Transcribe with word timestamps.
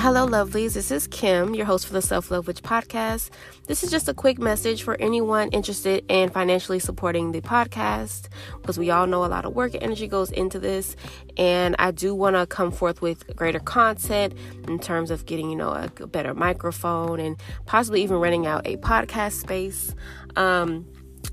Hello, 0.00 0.28
lovelies. 0.28 0.74
This 0.74 0.92
is 0.92 1.08
Kim, 1.08 1.56
your 1.56 1.66
host 1.66 1.84
for 1.84 1.92
the 1.92 2.00
Self 2.00 2.30
Love 2.30 2.46
Witch 2.46 2.62
podcast. 2.62 3.30
This 3.66 3.82
is 3.82 3.90
just 3.90 4.08
a 4.08 4.14
quick 4.14 4.38
message 4.38 4.84
for 4.84 4.94
anyone 5.00 5.48
interested 5.48 6.04
in 6.08 6.30
financially 6.30 6.78
supporting 6.78 7.32
the 7.32 7.40
podcast 7.40 8.28
because 8.60 8.78
we 8.78 8.92
all 8.92 9.08
know 9.08 9.24
a 9.24 9.26
lot 9.26 9.44
of 9.44 9.56
work 9.56 9.74
and 9.74 9.82
energy 9.82 10.06
goes 10.06 10.30
into 10.30 10.60
this. 10.60 10.94
And 11.36 11.74
I 11.80 11.90
do 11.90 12.14
want 12.14 12.36
to 12.36 12.46
come 12.46 12.70
forth 12.70 13.02
with 13.02 13.26
greater 13.34 13.58
content 13.58 14.34
in 14.68 14.78
terms 14.78 15.10
of 15.10 15.26
getting, 15.26 15.50
you 15.50 15.56
know, 15.56 15.70
a, 15.70 16.06
better 16.06 16.32
microphone 16.32 17.18
and 17.18 17.36
possibly 17.66 18.00
even 18.04 18.18
renting 18.18 18.46
out 18.46 18.68
a 18.68 18.76
podcast 18.76 19.32
space. 19.32 19.96
Um, 20.36 20.86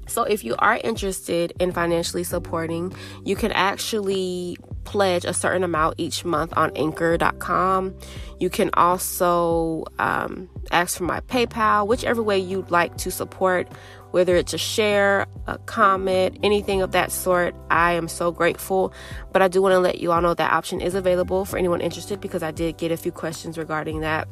so, 0.07 0.23
if 0.23 0.43
you 0.43 0.55
are 0.57 0.77
interested 0.83 1.53
in 1.59 1.71
financially 1.71 2.23
supporting, 2.23 2.95
you 3.25 3.35
can 3.35 3.51
actually 3.51 4.57
pledge 4.85 5.25
a 5.25 5.33
certain 5.33 5.63
amount 5.63 5.95
each 5.97 6.23
month 6.23 6.53
on 6.55 6.71
anchor.com. 6.75 7.93
You 8.39 8.49
can 8.49 8.69
also 8.73 9.85
um, 9.99 10.49
ask 10.71 10.97
for 10.97 11.03
my 11.03 11.19
PayPal, 11.21 11.87
whichever 11.87 12.23
way 12.23 12.37
you'd 12.39 12.71
like 12.71 12.95
to 12.97 13.11
support, 13.11 13.67
whether 14.11 14.35
it's 14.35 14.53
a 14.53 14.57
share, 14.57 15.25
a 15.47 15.57
comment, 15.59 16.37
anything 16.43 16.81
of 16.81 16.91
that 16.91 17.11
sort. 17.11 17.55
I 17.69 17.93
am 17.93 18.07
so 18.07 18.31
grateful. 18.31 18.93
But 19.33 19.41
I 19.41 19.47
do 19.47 19.61
want 19.61 19.73
to 19.73 19.79
let 19.79 19.99
you 19.99 20.11
all 20.11 20.21
know 20.21 20.33
that 20.33 20.53
option 20.53 20.79
is 20.79 20.95
available 20.95 21.43
for 21.43 21.57
anyone 21.57 21.81
interested 21.81 22.21
because 22.21 22.43
I 22.43 22.51
did 22.51 22.77
get 22.77 22.91
a 22.91 22.97
few 22.97 23.11
questions 23.11 23.57
regarding 23.57 24.01
that. 24.01 24.27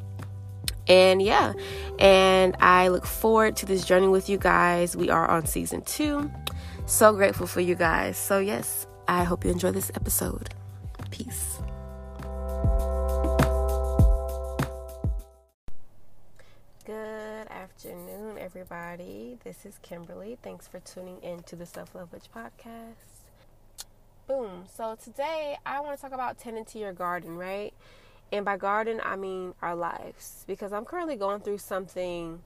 And 0.88 1.22
yeah, 1.22 1.54
and 1.98 2.56
I 2.60 2.90
look 2.90 3.06
forward 3.06 3.56
to 3.58 3.66
this 3.66 3.86
journey 3.86 4.08
with 4.08 4.28
you 4.28 4.38
guys. 4.38 4.98
We 4.98 5.10
are 5.10 5.30
on 5.30 5.46
season 5.46 5.82
two. 5.82 6.30
So 6.86 7.14
grateful 7.14 7.48
for 7.48 7.62
you 7.62 7.76
guys. 7.76 8.18
So, 8.18 8.40
yes, 8.40 8.86
I 9.08 9.24
hope 9.24 9.44
you 9.44 9.52
enjoy 9.52 9.72
this 9.72 9.92
episode. 9.96 10.50
Peace. 11.12 11.60
Good 16.86 17.48
afternoon, 17.50 18.38
everybody. 18.40 19.38
This 19.44 19.66
is 19.66 19.78
Kimberly. 19.82 20.38
Thanks 20.42 20.68
for 20.68 20.80
tuning 20.80 21.18
in 21.22 21.44
to 21.44 21.56
the 21.56 21.66
Self 21.66 21.94
Love 21.96 22.14
Witch 22.14 22.26
podcast. 22.34 23.24
Boom. 24.28 24.64
So, 24.74 24.98
today 25.04 25.58
I 25.66 25.82
want 25.82 25.98
to 25.98 26.02
talk 26.02 26.14
about 26.14 26.40
tending 26.40 26.66
to 26.66 26.80
your 26.80 26.94
garden, 26.94 27.38
right? 27.38 27.74
And 28.32 28.46
by 28.46 28.58
garden, 28.58 29.02
I 29.04 29.18
mean 29.18 29.54
our 29.62 29.76
lives. 29.76 30.46
Because 30.48 30.72
I'm 30.72 30.86
currently 30.86 31.18
going 31.18 31.42
through 31.42 31.58
something, 31.58 32.42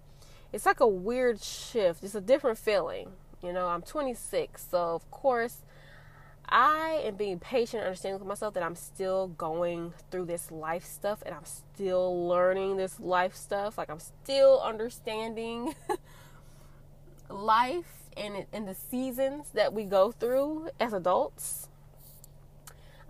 it's 0.52 0.66
like 0.66 0.80
a 0.80 0.88
weird 0.88 1.42
shift, 1.42 2.04
it's 2.04 2.16
a 2.16 2.22
different 2.22 2.58
feeling. 2.58 3.12
You 3.44 3.54
know, 3.54 3.68
I'm 3.68 3.84
26, 3.84 4.68
so 4.72 4.96
of 4.96 5.10
course, 5.12 5.62
I 6.50 7.02
am 7.04 7.16
being 7.16 7.40
patient, 7.40 7.84
understanding 7.84 8.20
with 8.20 8.28
myself 8.28 8.54
that 8.54 8.64
I'm 8.64 8.76
still 8.76 9.28
going 9.28 9.94
through 10.10 10.26
this 10.26 10.50
life 10.50 10.86
stuff 10.86 11.22
and 11.26 11.36
I'm 11.36 11.46
still 11.46 12.28
learning 12.28 12.78
this 12.78 13.00
life 13.00 13.36
stuff. 13.36 13.78
Like, 13.78 13.90
I'm 13.90 14.00
still 14.00 14.62
understanding 14.62 15.76
life 17.30 18.10
and, 18.16 18.46
and 18.54 18.68
the 18.68 18.76
seasons 18.76 19.50
that 19.54 19.74
we 19.74 19.84
go 19.84 20.12
through 20.12 20.70
as 20.80 20.94
adults. 20.94 21.68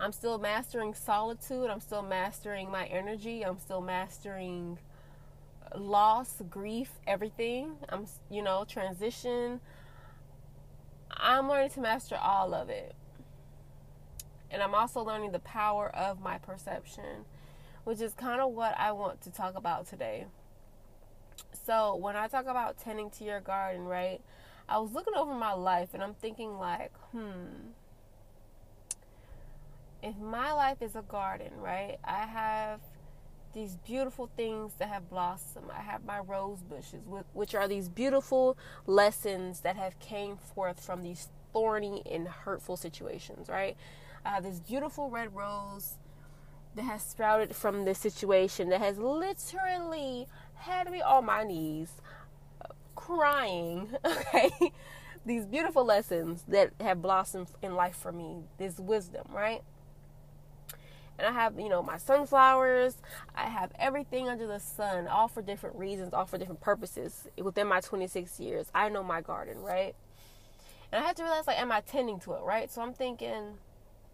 I'm 0.00 0.12
still 0.12 0.38
mastering 0.38 0.94
solitude. 0.94 1.70
I'm 1.70 1.80
still 1.80 2.02
mastering 2.02 2.70
my 2.70 2.86
energy. 2.86 3.44
I'm 3.44 3.58
still 3.58 3.80
mastering 3.80 4.78
loss, 5.76 6.42
grief, 6.50 6.90
everything. 7.06 7.76
I'm, 7.88 8.06
you 8.30 8.42
know, 8.42 8.64
transition. 8.64 9.60
I'm 11.10 11.48
learning 11.48 11.70
to 11.70 11.80
master 11.80 12.16
all 12.16 12.54
of 12.54 12.68
it. 12.68 12.94
And 14.50 14.62
I'm 14.62 14.74
also 14.74 15.02
learning 15.02 15.32
the 15.32 15.38
power 15.40 15.94
of 15.94 16.20
my 16.20 16.38
perception, 16.38 17.24
which 17.84 18.00
is 18.00 18.14
kind 18.14 18.40
of 18.40 18.52
what 18.52 18.74
I 18.78 18.92
want 18.92 19.20
to 19.22 19.30
talk 19.30 19.56
about 19.56 19.86
today. 19.86 20.26
So, 21.66 21.94
when 21.96 22.16
I 22.16 22.28
talk 22.28 22.46
about 22.46 22.78
tending 22.78 23.10
to 23.10 23.24
your 23.24 23.40
garden, 23.40 23.84
right? 23.84 24.20
I 24.68 24.78
was 24.78 24.92
looking 24.92 25.14
over 25.14 25.34
my 25.34 25.52
life 25.52 25.90
and 25.94 26.02
I'm 26.02 26.14
thinking, 26.14 26.58
like, 26.58 26.92
hmm, 27.12 27.72
if 30.02 30.16
my 30.18 30.52
life 30.52 30.82
is 30.82 30.94
a 30.96 31.02
garden, 31.02 31.52
right? 31.60 31.98
I 32.04 32.26
have 32.26 32.80
these 33.54 33.76
beautiful 33.76 34.30
things 34.36 34.74
that 34.78 34.88
have 34.88 35.08
blossomed. 35.08 35.70
I 35.74 35.80
have 35.80 36.04
my 36.04 36.18
rose 36.18 36.62
bushes, 36.62 37.00
which 37.32 37.54
are 37.54 37.66
these 37.66 37.88
beautiful 37.88 38.56
lessons 38.86 39.60
that 39.60 39.76
have 39.76 39.98
came 39.98 40.36
forth 40.36 40.84
from 40.84 41.02
these 41.02 41.28
thorny 41.52 42.02
and 42.10 42.28
hurtful 42.28 42.76
situations, 42.76 43.48
right? 43.48 43.76
Have 44.28 44.44
this 44.44 44.60
beautiful 44.60 45.10
red 45.10 45.34
rose 45.34 45.94
that 46.74 46.82
has 46.82 47.02
sprouted 47.02 47.56
from 47.56 47.84
this 47.84 47.98
situation 47.98 48.68
that 48.68 48.80
has 48.80 48.98
literally 48.98 50.28
had 50.56 50.90
me 50.90 51.00
on 51.00 51.24
my 51.24 51.44
knees 51.44 51.90
crying, 52.94 53.88
okay? 54.04 54.50
these 55.24 55.46
beautiful 55.46 55.84
lessons 55.84 56.44
that 56.48 56.70
have 56.80 57.00
blossomed 57.02 57.48
in 57.62 57.74
life 57.74 57.96
for 57.96 58.12
me, 58.12 58.42
this 58.58 58.78
wisdom, 58.78 59.26
right? 59.30 59.62
and 61.18 61.26
I 61.26 61.32
have, 61.32 61.58
you 61.58 61.68
know, 61.68 61.82
my 61.82 61.96
sunflowers. 61.98 62.96
I 63.34 63.48
have 63.48 63.72
everything 63.78 64.28
under 64.28 64.46
the 64.46 64.60
sun, 64.60 65.08
all 65.08 65.26
for 65.26 65.42
different 65.42 65.76
reasons, 65.76 66.14
all 66.14 66.26
for 66.26 66.38
different 66.38 66.60
purposes. 66.60 67.26
Within 67.42 67.66
my 67.66 67.80
26 67.80 68.38
years, 68.38 68.70
I 68.74 68.88
know 68.88 69.02
my 69.02 69.20
garden, 69.20 69.60
right? 69.60 69.96
And 70.92 71.02
I 71.02 71.06
had 71.06 71.16
to 71.16 71.24
realize, 71.24 71.46
like, 71.46 71.58
am 71.58 71.72
I 71.72 71.80
tending 71.80 72.20
to 72.20 72.34
it, 72.34 72.42
right? 72.42 72.70
So 72.70 72.82
I'm 72.82 72.92
thinking, 72.94 73.58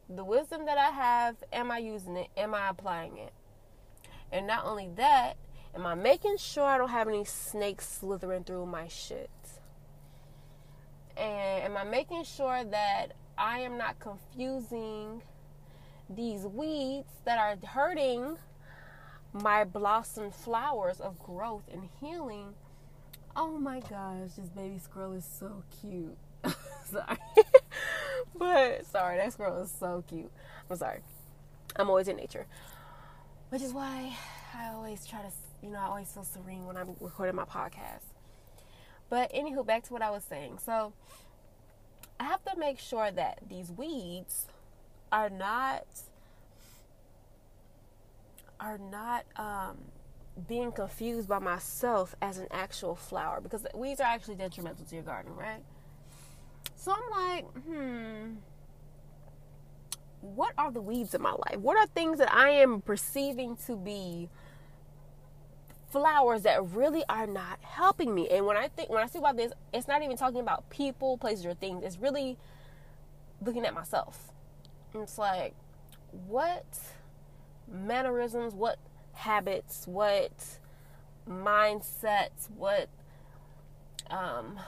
the 0.08 0.24
wisdom 0.24 0.66
that 0.66 0.78
I 0.78 0.90
have, 0.90 1.36
am 1.52 1.70
I 1.70 1.78
using 1.78 2.16
it? 2.16 2.28
Am 2.36 2.54
I 2.54 2.68
applying 2.68 3.18
it? 3.18 3.32
And 4.32 4.46
not 4.46 4.64
only 4.64 4.88
that, 4.96 5.34
am 5.74 5.86
I 5.86 5.94
making 5.94 6.36
sure 6.38 6.64
I 6.64 6.78
don't 6.78 6.90
have 6.90 7.08
any 7.08 7.24
snakes 7.24 7.88
slithering 7.88 8.44
through 8.44 8.66
my 8.66 8.88
shit? 8.88 9.30
And 11.16 11.64
am 11.64 11.76
I 11.76 11.84
making 11.84 12.24
sure 12.24 12.64
that 12.64 13.12
I 13.38 13.60
am 13.60 13.78
not 13.78 13.98
confusing 13.98 15.22
these 16.08 16.44
weeds 16.44 17.10
that 17.24 17.38
are 17.38 17.56
hurting 17.66 18.38
my 19.32 19.64
blossom 19.64 20.30
flowers 20.30 21.00
of 21.00 21.18
growth 21.18 21.64
and 21.72 21.88
healing. 22.00 22.54
Oh 23.34 23.58
my 23.58 23.80
gosh, 23.80 24.30
this 24.36 24.48
baby 24.50 24.78
squirrel 24.78 25.14
is 25.14 25.24
so 25.24 25.64
cute. 25.80 26.16
sorry. 26.90 27.18
but 28.38 28.86
sorry, 28.86 29.16
that 29.18 29.32
squirrel 29.32 29.62
is 29.62 29.74
so 29.78 30.04
cute. 30.08 30.30
I'm 30.70 30.76
sorry. 30.76 31.00
I'm 31.76 31.88
always 31.88 32.08
in 32.08 32.16
nature. 32.16 32.46
Which 33.50 33.62
is 33.62 33.72
why 33.72 34.16
I 34.56 34.68
always 34.72 35.06
try 35.06 35.20
to, 35.20 35.30
you 35.62 35.70
know, 35.70 35.78
I 35.78 35.86
always 35.86 36.10
feel 36.10 36.24
serene 36.24 36.66
when 36.66 36.76
I'm 36.76 36.96
recording 37.00 37.36
my 37.36 37.44
podcast. 37.44 38.02
But 39.10 39.32
anywho, 39.32 39.66
back 39.66 39.84
to 39.84 39.92
what 39.92 40.02
I 40.02 40.10
was 40.10 40.24
saying. 40.24 40.58
So 40.64 40.92
I 42.18 42.24
have 42.24 42.44
to 42.44 42.58
make 42.58 42.78
sure 42.78 43.10
that 43.10 43.40
these 43.48 43.70
weeds 43.70 44.46
are 45.12 45.30
not 45.30 45.84
are 48.60 48.78
not 48.78 49.24
um, 49.36 49.76
being 50.48 50.72
confused 50.72 51.28
by 51.28 51.38
myself 51.38 52.14
as 52.22 52.38
an 52.38 52.46
actual 52.50 52.94
flower 52.94 53.40
because 53.40 53.66
weeds 53.74 54.00
are 54.00 54.04
actually 54.04 54.36
detrimental 54.36 54.84
to 54.84 54.94
your 54.94 55.04
garden, 55.04 55.34
right? 55.34 55.60
So 56.76 56.92
I'm 56.92 57.10
like, 57.10 57.44
hmm, 57.64 58.34
what 60.20 60.52
are 60.58 60.70
the 60.70 60.80
weeds 60.80 61.14
in 61.14 61.22
my 61.22 61.32
life? 61.32 61.58
What 61.58 61.76
are 61.76 61.86
things 61.86 62.18
that 62.18 62.32
I 62.32 62.50
am 62.50 62.80
perceiving 62.80 63.56
to 63.66 63.76
be 63.76 64.28
flowers 65.90 66.42
that 66.42 66.64
really 66.70 67.04
are 67.08 67.26
not 67.26 67.58
helping 67.62 68.14
me? 68.14 68.28
And 68.28 68.46
when 68.46 68.56
I 68.56 68.68
think 68.68 68.90
when 68.90 69.02
I 69.02 69.06
think 69.06 69.22
about 69.22 69.36
this, 69.36 69.52
it's 69.72 69.88
not 69.88 70.02
even 70.02 70.16
talking 70.16 70.40
about 70.40 70.68
people, 70.70 71.16
places, 71.18 71.46
or 71.46 71.54
things. 71.54 71.82
It's 71.84 71.98
really 71.98 72.36
looking 73.40 73.64
at 73.64 73.74
myself 73.74 74.30
it's 75.02 75.18
like, 75.18 75.54
what 76.28 76.78
mannerisms, 77.70 78.54
what 78.54 78.78
habits, 79.12 79.86
what 79.86 80.32
mindsets, 81.28 82.50
what 82.56 82.88
um, 84.10 84.58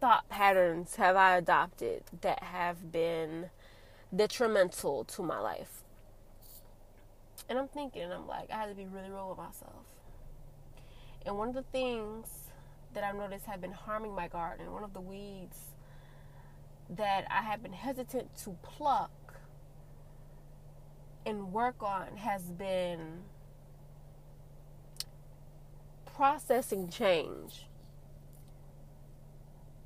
thought 0.00 0.28
patterns 0.28 0.96
have 0.96 1.16
I 1.16 1.36
adopted 1.36 2.04
that 2.20 2.42
have 2.42 2.92
been 2.92 3.50
detrimental 4.14 5.04
to 5.04 5.22
my 5.22 5.38
life? 5.38 5.82
And 7.48 7.58
I'm 7.58 7.68
thinking, 7.68 8.10
I'm 8.12 8.26
like, 8.26 8.50
I 8.50 8.56
had 8.56 8.68
to 8.68 8.74
be 8.74 8.86
really 8.86 9.10
real 9.10 9.28
with 9.30 9.38
myself. 9.38 9.84
And 11.24 11.36
one 11.36 11.48
of 11.48 11.54
the 11.54 11.62
things 11.62 12.26
that 12.94 13.04
I've 13.04 13.16
noticed 13.16 13.46
have 13.46 13.60
been 13.60 13.72
harming 13.72 14.14
my 14.14 14.28
garden, 14.28 14.72
one 14.72 14.84
of 14.84 14.92
the 14.92 15.00
weeds 15.00 15.58
that 16.90 17.26
I 17.30 17.42
have 17.42 17.62
been 17.62 17.72
hesitant 17.72 18.36
to 18.44 18.56
pluck 18.62 19.10
and 21.26 21.52
work 21.52 21.82
on 21.82 22.16
has 22.16 22.42
been 22.42 23.22
processing 26.06 26.88
change. 26.88 27.66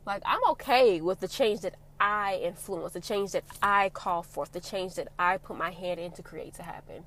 Like, 0.05 0.23
I'm 0.27 0.41
okay 0.51 1.01
with 1.01 1.21
the 1.21 1.29
change 1.29 1.61
that 1.61 1.75
I 2.01 2.41
influence, 2.43 2.95
the 2.95 3.01
change 3.01 3.33
that 3.33 3.45
I 3.63 3.91
call 3.91 4.23
forth, 4.23 4.53
the 4.53 4.61
change 4.61 4.95
that 4.95 5.09
I 5.19 5.37
put 5.39 5.57
my 5.57 5.71
hand 5.71 6.01
in 6.01 6.11
to 6.13 6.23
create 6.23 6.55
to 6.55 6.63
happen. 6.63 7.05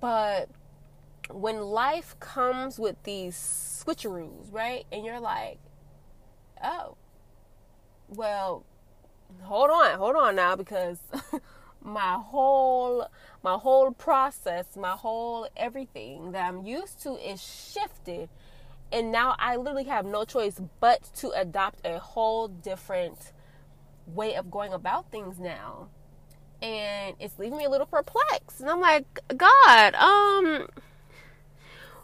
But 0.00 0.48
when 1.30 1.60
life 1.60 2.18
comes 2.18 2.78
with 2.78 3.00
these 3.04 3.36
switcheroos, 3.36 4.52
right? 4.52 4.84
And 4.90 5.04
you're 5.04 5.20
like, 5.20 5.58
oh, 6.62 6.96
well, 8.08 8.64
hold 9.42 9.70
on, 9.70 9.98
hold 9.98 10.16
on 10.16 10.36
now, 10.36 10.56
because 10.56 10.98
my 11.84 12.14
whole 12.14 13.06
my 13.42 13.54
whole 13.54 13.90
process, 13.92 14.76
my 14.76 14.92
whole 14.92 15.48
everything 15.56 16.32
that 16.32 16.48
I'm 16.48 16.64
used 16.64 17.02
to 17.02 17.14
is 17.14 17.42
shifted. 17.42 18.28
And 18.92 19.10
now 19.10 19.34
I 19.38 19.56
literally 19.56 19.84
have 19.84 20.04
no 20.04 20.24
choice 20.24 20.60
but 20.80 21.02
to 21.16 21.30
adopt 21.30 21.84
a 21.86 21.98
whole 21.98 22.46
different 22.48 23.32
way 24.06 24.34
of 24.36 24.50
going 24.50 24.74
about 24.74 25.10
things 25.10 25.40
now. 25.40 25.88
And 26.60 27.16
it's 27.18 27.38
leaving 27.38 27.56
me 27.58 27.64
a 27.64 27.70
little 27.70 27.86
perplexed. 27.86 28.60
And 28.60 28.68
I'm 28.68 28.80
like, 28.80 29.06
God, 29.34 29.94
um, 29.94 30.68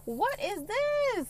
what 0.06 0.40
is 0.42 0.64
this? 0.64 1.26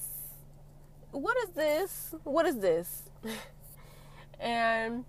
What 1.10 1.36
is 1.38 1.50
this? 1.50 2.14
What 2.22 2.46
is 2.46 2.58
this? 2.58 3.02
and 4.40 5.04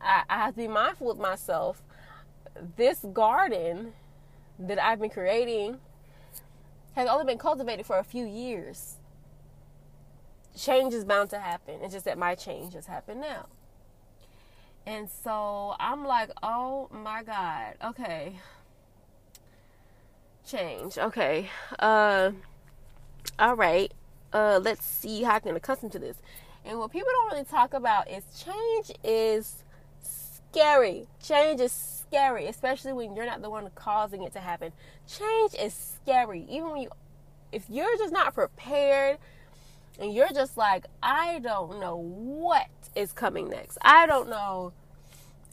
I, 0.00 0.22
I 0.28 0.36
have 0.36 0.54
to 0.54 0.60
be 0.60 0.68
mindful 0.68 1.06
with 1.06 1.18
myself. 1.18 1.82
This 2.76 2.98
garden 3.12 3.94
that 4.58 4.78
I've 4.78 5.00
been 5.00 5.10
creating 5.10 5.78
has 6.94 7.08
only 7.08 7.24
been 7.24 7.38
cultivated 7.38 7.86
for 7.86 7.98
a 7.98 8.04
few 8.04 8.26
years. 8.26 8.95
Change 10.56 10.94
is 10.94 11.04
bound 11.04 11.30
to 11.30 11.38
happen. 11.38 11.76
It's 11.82 11.92
just 11.92 12.06
that 12.06 12.18
my 12.18 12.34
change 12.34 12.74
has 12.74 12.86
happened 12.86 13.20
now. 13.20 13.46
And 14.86 15.08
so 15.10 15.74
I'm 15.78 16.04
like, 16.04 16.30
oh 16.42 16.88
my 16.92 17.22
God. 17.22 17.74
Okay. 17.84 18.36
Change. 20.46 20.96
Okay. 20.96 21.50
Uh 21.78 22.30
all 23.38 23.56
right. 23.56 23.92
Uh 24.32 24.60
let's 24.62 24.84
see 24.84 25.22
how 25.22 25.34
I 25.34 25.38
can 25.40 25.56
accustom 25.56 25.90
to 25.90 25.98
this. 25.98 26.16
And 26.64 26.78
what 26.78 26.90
people 26.90 27.08
don't 27.12 27.32
really 27.32 27.44
talk 27.44 27.74
about 27.74 28.08
is 28.10 28.24
change 28.44 28.92
is 29.04 29.64
scary. 30.00 31.06
Change 31.22 31.60
is 31.60 31.72
scary, 31.72 32.46
especially 32.46 32.92
when 32.92 33.14
you're 33.14 33.26
not 33.26 33.42
the 33.42 33.50
one 33.50 33.68
causing 33.74 34.22
it 34.22 34.32
to 34.34 34.40
happen. 34.40 34.72
Change 35.08 35.54
is 35.60 35.74
scary. 35.74 36.46
Even 36.48 36.70
when 36.70 36.82
you 36.82 36.90
if 37.52 37.64
you're 37.68 37.96
just 37.98 38.12
not 38.12 38.34
prepared 38.34 39.18
and 39.98 40.12
you're 40.14 40.32
just 40.32 40.56
like, 40.56 40.86
I 41.02 41.38
don't 41.38 41.80
know 41.80 41.96
what 41.96 42.66
is 42.94 43.12
coming 43.12 43.48
next. 43.48 43.78
I 43.82 44.06
don't 44.06 44.28
know 44.28 44.72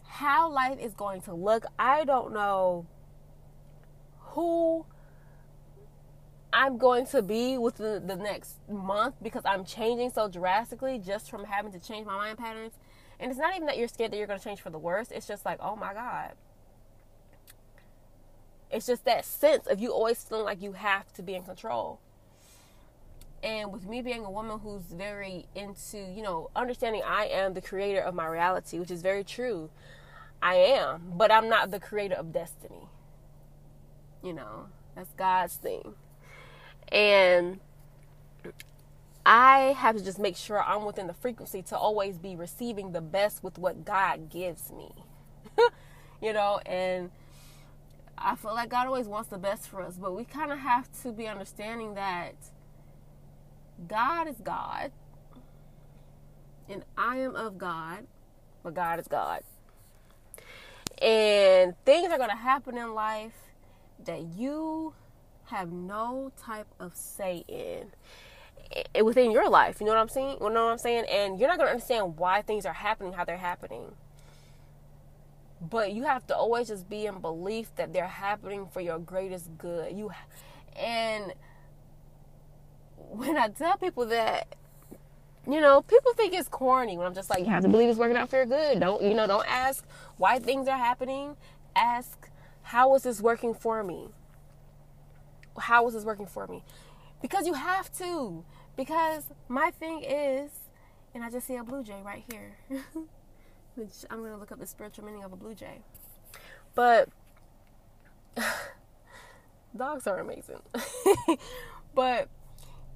how 0.06 0.52
life 0.52 0.80
is 0.80 0.94
going 0.94 1.22
to 1.22 1.34
look. 1.34 1.66
I 1.80 2.06
don't 2.06 2.34
know 2.34 2.86
who 4.20 4.86
I'm 6.52 6.78
going 6.78 7.06
to 7.08 7.22
be 7.22 7.58
within 7.58 8.06
the 8.06 8.16
next 8.16 8.58
month 8.70 9.16
because 9.22 9.44
I'm 9.46 9.66
changing 9.66 10.12
so 10.12 10.28
drastically 10.28 11.00
just 11.00 11.30
from 11.30 11.46
having 11.46 11.72
to 11.72 11.80
change 11.80 12.06
my 12.06 12.16
mind 12.16 12.38
patterns. 12.38 12.74
And 13.20 13.32
it's 13.32 13.40
not 13.40 13.56
even 13.56 13.66
that 13.68 13.78
you're 13.78 13.88
scared 13.88 14.12
that 14.12 14.18
you're 14.18 14.28
going 14.28 14.40
to 14.40 14.46
change 14.46 14.62
for 14.62 14.70
the 14.70 14.78
worse. 14.78 15.10
It's 15.12 15.28
just 15.28 15.46
like, 15.46 15.58
oh 15.62 15.76
my 15.76 15.94
God. 15.94 16.34
It's 18.70 18.86
just 18.88 19.06
that 19.06 19.24
sense 19.26 19.68
of 19.68 19.80
you 19.80 19.92
always 19.92 20.24
feeling 20.24 20.46
like 20.46 20.62
you 20.62 20.74
have 20.74 21.12
to 21.14 21.24
be 21.24 21.36
in 21.36 21.44
control. 21.44 22.00
And 23.44 23.74
with 23.74 23.86
me 23.86 24.02
being 24.02 24.24
a 24.24 24.32
woman 24.32 24.60
who's 24.60 24.84
very 24.84 25.48
into, 25.54 25.98
you 25.98 26.24
know, 26.24 26.50
understanding 26.56 27.02
I 27.06 27.26
am 27.26 27.54
the 27.54 27.62
creator 27.62 28.00
of 28.00 28.16
my 28.16 28.26
reality, 28.26 28.80
which 28.80 28.90
is 28.90 29.02
very 29.02 29.26
true. 29.26 29.70
I 30.42 30.56
am, 30.56 31.14
but 31.16 31.32
I'm 31.32 31.50
not 31.50 31.70
the 31.70 31.80
creator 31.80 32.16
of 32.16 32.32
destiny. 32.32 32.88
You 34.24 34.34
know, 34.34 34.68
that's 34.96 35.12
God's 35.14 35.56
thing. 35.56 35.96
And 36.88 37.60
I 39.26 39.76
have 39.78 39.98
to 39.98 40.04
just 40.04 40.20
make 40.20 40.38
sure 40.38 40.62
I'm 40.64 40.86
within 40.86 41.08
the 41.08 41.14
frequency 41.14 41.62
to 41.64 41.78
always 41.78 42.18
be 42.18 42.36
receiving 42.36 42.94
the 42.94 43.02
best 43.02 43.44
with 43.44 43.58
what 43.58 43.84
God 43.84 44.30
gives 44.30 44.72
me. 44.72 44.92
you 46.22 46.32
know, 46.32 46.60
and 46.66 47.12
I 48.18 48.36
feel 48.36 48.54
like 48.54 48.70
God 48.70 48.88
always 48.88 49.08
wants 49.08 49.30
the 49.30 49.38
best 49.38 49.68
for 49.68 49.82
us, 49.82 49.98
but 49.98 50.16
we 50.16 50.24
kind 50.24 50.52
of 50.52 50.60
have 50.60 50.90
to 51.04 51.12
be 51.12 51.28
understanding 51.28 51.96
that 51.96 52.36
God 53.88 54.28
is 54.28 54.38
God 54.44 54.92
and 56.70 56.84
I 56.98 57.18
am 57.18 57.36
of 57.36 57.58
God, 57.58 58.06
but 58.64 58.74
God 58.74 59.00
is 59.00 59.08
God. 59.08 59.44
And 61.02 61.76
things 61.86 62.12
are 62.12 62.18
going 62.18 62.30
to 62.30 62.36
happen 62.36 62.78
in 62.78 62.94
life 62.94 63.34
that 64.06 64.22
you 64.38 64.94
have 65.46 65.72
no 65.72 66.32
type 66.38 66.68
of 66.80 66.96
say 66.96 67.44
in 67.48 67.92
within 69.04 69.32
your 69.32 69.50
life. 69.50 69.78
You 69.80 69.86
know 69.86 69.94
what 69.94 70.02
I'm 70.02 70.10
saying? 70.10 70.38
You 70.42 70.50
know 70.50 70.66
what 70.66 70.72
I'm 70.72 70.78
saying? 70.78 71.06
And 71.10 71.40
you're 71.40 71.50
not 71.50 71.58
going 71.58 71.68
to 71.68 71.74
understand 71.74 72.18
why 72.18 72.42
things 72.42 72.66
are 72.66 72.74
happening 72.74 73.14
how 73.14 73.26
they're 73.26 73.38
happening. 73.38 73.94
But 75.62 75.94
you 75.94 76.04
have 76.04 76.26
to 76.28 76.36
always 76.36 76.68
just 76.68 76.90
be 76.90 77.06
in 77.06 77.20
belief 77.20 77.74
that 77.76 77.94
they're 77.94 78.08
happening 78.08 78.68
for 78.68 78.82
your 78.82 79.00
greatest 79.00 79.58
good. 79.58 79.96
You 79.96 80.12
and 80.78 81.34
when 83.14 83.38
I 83.38 83.48
tell 83.50 83.78
people 83.78 84.06
that 84.08 84.56
you 85.46 85.60
know, 85.60 85.82
people 85.82 86.14
think 86.14 86.34
it's 86.34 86.48
corny 86.48 86.98
when 86.98 87.06
I'm 87.06 87.14
just 87.14 87.30
like, 87.30 87.40
you 87.40 87.48
have 87.48 87.64
to 87.64 87.70
believe 87.70 87.90
it's 87.90 88.00
working 88.00 88.16
out 88.16 88.30
for 88.30 88.38
your 88.38 88.46
good. 88.46 88.80
Don't, 88.80 89.02
you 89.02 89.14
know, 89.14 89.28
don't 89.28 89.46
ask 89.46 89.86
why 90.18 90.40
things 90.40 90.70
are 90.70 90.78
happening. 90.78 91.36
Ask, 91.76 92.30
how 92.62 92.96
is 92.96 93.04
this 93.04 93.20
working 93.20 93.54
for 93.54 93.84
me? 93.84 94.08
How 95.60 95.86
is 95.88 95.96
this 95.96 96.06
working 96.06 96.28
for 96.28 96.48
me? 96.48 96.64
Because 97.22 97.46
you 97.46 97.56
have 97.56 97.92
to. 97.98 98.46
Because 98.78 99.24
my 99.50 99.70
thing 99.72 100.04
is, 100.04 100.50
and 101.14 101.26
I 101.26 101.30
just 101.30 101.46
see 101.46 101.58
a 101.58 101.64
blue 101.64 101.84
jay 101.84 102.02
right 102.06 102.24
here. 102.32 102.58
Which 103.76 104.06
I'm 104.10 104.20
going 104.20 104.32
to 104.32 104.38
look 104.38 104.52
up 104.54 104.60
the 104.60 104.68
spiritual 104.68 105.04
meaning 105.04 105.26
of 105.26 105.34
a 105.34 105.36
blue 105.36 105.56
jay. 105.56 105.80
But 106.74 107.10
dogs 109.76 110.08
are 110.08 110.20
amazing. 110.20 110.62
but 111.94 112.30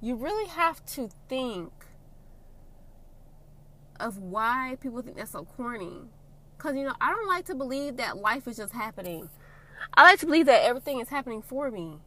you 0.00 0.14
really 0.14 0.48
have 0.48 0.84
to 0.86 1.08
think 1.28 1.72
of 3.98 4.18
why 4.18 4.76
people 4.80 5.02
think 5.02 5.16
that's 5.16 5.32
so 5.32 5.44
corny. 5.44 6.02
Because, 6.56 6.76
you 6.76 6.84
know, 6.84 6.94
I 7.00 7.12
don't 7.12 7.28
like 7.28 7.46
to 7.46 7.54
believe 7.54 7.96
that 7.96 8.16
life 8.16 8.46
is 8.46 8.56
just 8.56 8.72
happening. 8.72 9.28
I 9.94 10.02
like 10.02 10.20
to 10.20 10.26
believe 10.26 10.46
that 10.46 10.64
everything 10.64 11.00
is 11.00 11.08
happening 11.08 11.42
for 11.42 11.70
me. 11.70 11.98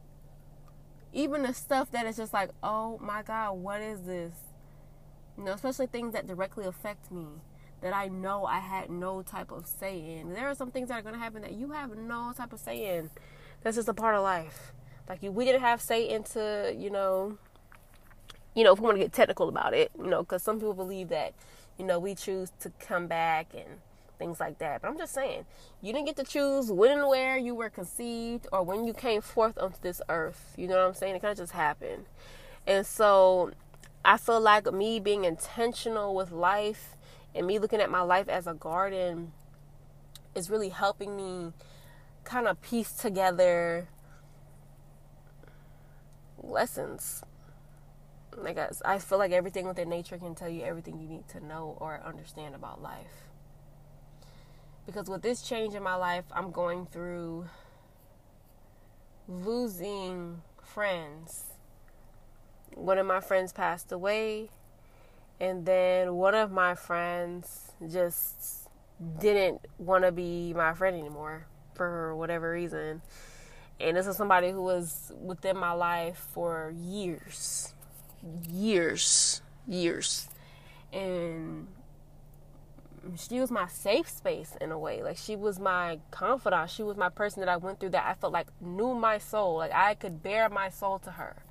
Even 1.14 1.44
the 1.44 1.54
stuff 1.54 1.92
that 1.92 2.06
is 2.06 2.18
just 2.18 2.34
like, 2.34 2.50
oh 2.64 2.98
my 3.02 3.22
God, 3.24 3.54
what 3.54 3.82
is 3.82 4.02
this? 4.02 4.34
You 5.38 5.44
know, 5.46 5.54
especially 5.54 5.88
things 5.88 6.14
that 6.14 6.28
directly 6.28 6.66
affect 6.66 7.12
me 7.12 7.26
that 7.82 7.94
I 7.94 8.08
know 8.08 8.46
I 8.46 8.60
had 8.60 8.90
no 8.90 9.22
type 9.22 9.52
of 9.52 9.68
say 9.68 9.98
in. 9.98 10.34
There 10.34 10.48
are 10.48 10.56
some 10.56 10.72
things 10.72 10.90
that 10.90 11.00
are 11.00 11.02
going 11.02 11.16
to 11.16 11.20
happen 11.20 11.42
that 11.42 11.54
you 11.54 11.72
have 11.72 11.98
no 11.98 12.32
type 12.36 12.54
of 12.54 12.60
say 12.60 12.98
in. 12.98 13.10
That's 13.64 13.76
just 13.76 13.90
a 13.90 13.94
part 13.94 14.16
of 14.16 14.24
life. 14.24 14.74
Like 15.10 15.20
we 15.24 15.46
didn't 15.46 15.62
have 15.62 15.82
say 15.82 16.08
into, 16.08 16.74
you 16.78 16.90
know, 16.90 17.38
you 18.54 18.64
know, 18.64 18.74
if 18.74 18.80
we 18.80 18.86
want 18.86 18.98
to 18.98 19.04
get 19.04 19.14
technical 19.14 19.50
about 19.50 19.74
it, 19.74 19.92
you 19.98 20.08
know, 20.08 20.24
because 20.24 20.44
some 20.44 20.58
people 20.58 20.74
believe 20.74 21.10
that 21.10 21.34
you 21.82 21.88
know, 21.88 21.98
we 21.98 22.14
choose 22.14 22.52
to 22.60 22.72
come 22.80 23.08
back 23.08 23.48
and 23.56 23.80
things 24.20 24.40
like 24.40 24.60
that. 24.60 24.82
But 24.82 24.90
I'm 24.90 25.00
just 25.00 25.14
saying, 25.16 25.46
you 25.82 25.92
didn't 25.92 26.06
get 26.06 26.16
to 26.18 26.24
choose 26.24 26.72
when 26.72 27.00
and 27.00 27.08
where 27.08 27.38
you 27.38 27.56
were 27.56 27.72
conceived 27.72 28.48
or 28.52 28.62
when 28.62 28.86
you 28.86 28.94
came 28.94 29.22
forth 29.22 29.58
onto 29.58 29.78
this 29.82 30.00
earth. 30.08 30.54
You 30.58 30.68
know 30.68 30.76
what 30.76 30.88
I'm 30.88 30.94
saying? 30.94 31.16
It 31.16 31.22
kind 31.22 31.32
of 31.32 31.40
just 31.40 31.54
happened. 31.54 32.06
And 32.68 32.86
so 32.86 33.52
I 34.06 34.18
feel 34.18 34.40
like 34.40 34.72
me 34.72 35.00
being 35.00 35.26
intentional 35.26 36.14
with 36.14 36.32
life 36.32 36.96
and 37.34 37.48
me 37.48 37.58
looking 37.58 37.82
at 37.82 37.90
my 37.90 38.02
life 38.02 38.30
as 38.30 38.46
a 38.46 38.54
garden 38.54 39.32
is 40.36 40.52
really 40.52 40.70
helping 40.70 41.18
me 41.18 41.54
kind 42.24 42.48
of 42.48 42.62
piece 42.62 42.92
together 42.92 43.88
lessons 46.38 47.24
like 48.38 48.58
I, 48.58 48.70
I 48.86 49.00
feel 49.00 49.18
like 49.18 49.32
everything 49.32 49.68
within 49.68 49.90
nature 49.90 50.18
can 50.18 50.36
tell 50.36 50.50
you 50.50 50.64
everything 50.64 51.00
you 51.00 51.08
need 51.08 51.28
to 51.30 51.46
know 51.46 51.78
or 51.80 52.02
understand 52.06 52.56
about 52.56 52.82
life. 52.82 53.30
Because 54.86 55.08
with 55.08 55.22
this 55.22 55.42
change 55.42 55.76
in 55.76 55.84
my 55.84 55.96
life, 55.96 56.26
I'm 56.32 56.52
going 56.52 56.86
through 56.86 57.46
losing 59.28 60.42
friends. 60.64 61.44
One 62.76 62.98
of 62.98 63.06
my 63.06 63.20
friends 63.20 63.54
passed 63.54 63.92
away, 63.92 64.50
and 65.40 65.66
then 65.66 66.16
one 66.16 66.36
of 66.36 66.52
my 66.52 66.76
friends 66.76 67.74
just 67.92 68.68
didn't 69.20 69.62
want 69.78 70.04
to 70.04 70.12
be 70.12 70.54
my 70.54 70.74
friend 70.74 70.96
anymore 70.96 71.48
for 71.76 72.16
whatever 72.16 72.52
reason. 72.52 73.02
And 73.80 73.98
this 73.98 74.08
is 74.08 74.16
somebody 74.16 74.52
who 74.52 74.62
was 74.62 75.12
within 75.20 75.58
my 75.58 75.72
life 75.72 76.28
for 76.34 76.74
years 76.78 77.74
years, 78.50 79.42
years. 79.68 80.28
And 80.94 81.68
she 83.18 83.40
was 83.40 83.52
my 83.52 83.68
safe 83.68 84.10
space 84.10 84.56
in 84.62 84.72
a 84.72 84.78
way. 84.78 85.02
Like 85.02 85.18
she 85.18 85.36
was 85.36 85.60
my 85.60 86.00
confidant. 86.12 86.70
She 86.70 86.84
was 86.84 86.98
my 86.98 87.10
person 87.10 87.40
that 87.40 87.50
I 87.50 87.58
went 87.58 87.80
through 87.80 87.90
that 87.90 88.06
I 88.06 88.14
felt 88.14 88.34
like 88.34 88.48
knew 88.60 88.94
my 88.94 89.18
soul. 89.18 89.58
Like 89.58 89.74
I 89.74 89.96
could 89.96 90.22
bear 90.22 90.50
my 90.50 90.70
soul 90.70 91.00
to 91.00 91.12
her. 91.12 91.44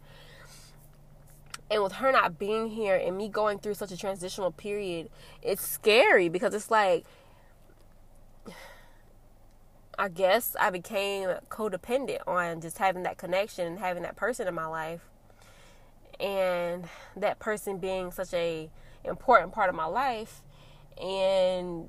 And 1.71 1.83
with 1.83 1.93
her 1.95 2.11
not 2.11 2.39
being 2.39 2.71
here 2.71 2.97
and 2.97 3.17
me 3.17 3.29
going 3.29 3.61
through 3.61 3.75
such 3.75 3.93
a 3.93 3.97
transitional 3.97 4.51
period, 4.51 5.09
it's 5.41 5.65
scary 5.67 6.29
because 6.29 6.53
it's 6.53 6.71
like 6.71 7.05
I 9.99 10.09
guess 10.09 10.57
I 10.59 10.71
became 10.71 11.29
codependent 11.51 12.21
on 12.27 12.61
just 12.63 12.79
having 12.79 13.03
that 13.03 13.19
connection 13.19 13.67
and 13.67 13.79
having 13.79 14.03
that 14.05 14.17
person 14.17 14.49
in 14.49 14.55
my 14.55 14.67
life. 14.67 15.10
And 16.21 16.89
that 17.17 17.39
person 17.39 17.79
being 17.79 18.13
such 18.13 18.35
a 18.35 18.71
important 19.05 19.53
part 19.53 19.71
of 19.71 19.75
my 19.75 19.87
life 19.87 20.43
and 21.01 21.89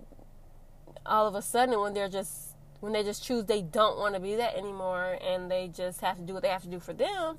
all 1.05 1.27
of 1.27 1.35
a 1.35 1.41
sudden 1.41 1.79
when 1.79 1.93
they're 1.93 2.09
just 2.09 2.55
when 2.79 2.93
they 2.93 3.03
just 3.03 3.23
choose 3.23 3.45
they 3.45 3.61
don't 3.61 3.97
want 3.97 4.13
to 4.15 4.19
be 4.19 4.35
that 4.35 4.55
anymore 4.55 5.17
and 5.21 5.51
they 5.51 5.67
just 5.67 6.01
have 6.01 6.17
to 6.17 6.23
do 6.23 6.33
what 6.33 6.41
they 6.41 6.50
have 6.50 6.61
to 6.61 6.69
do 6.69 6.79
for 6.79 6.93
them 6.93 7.38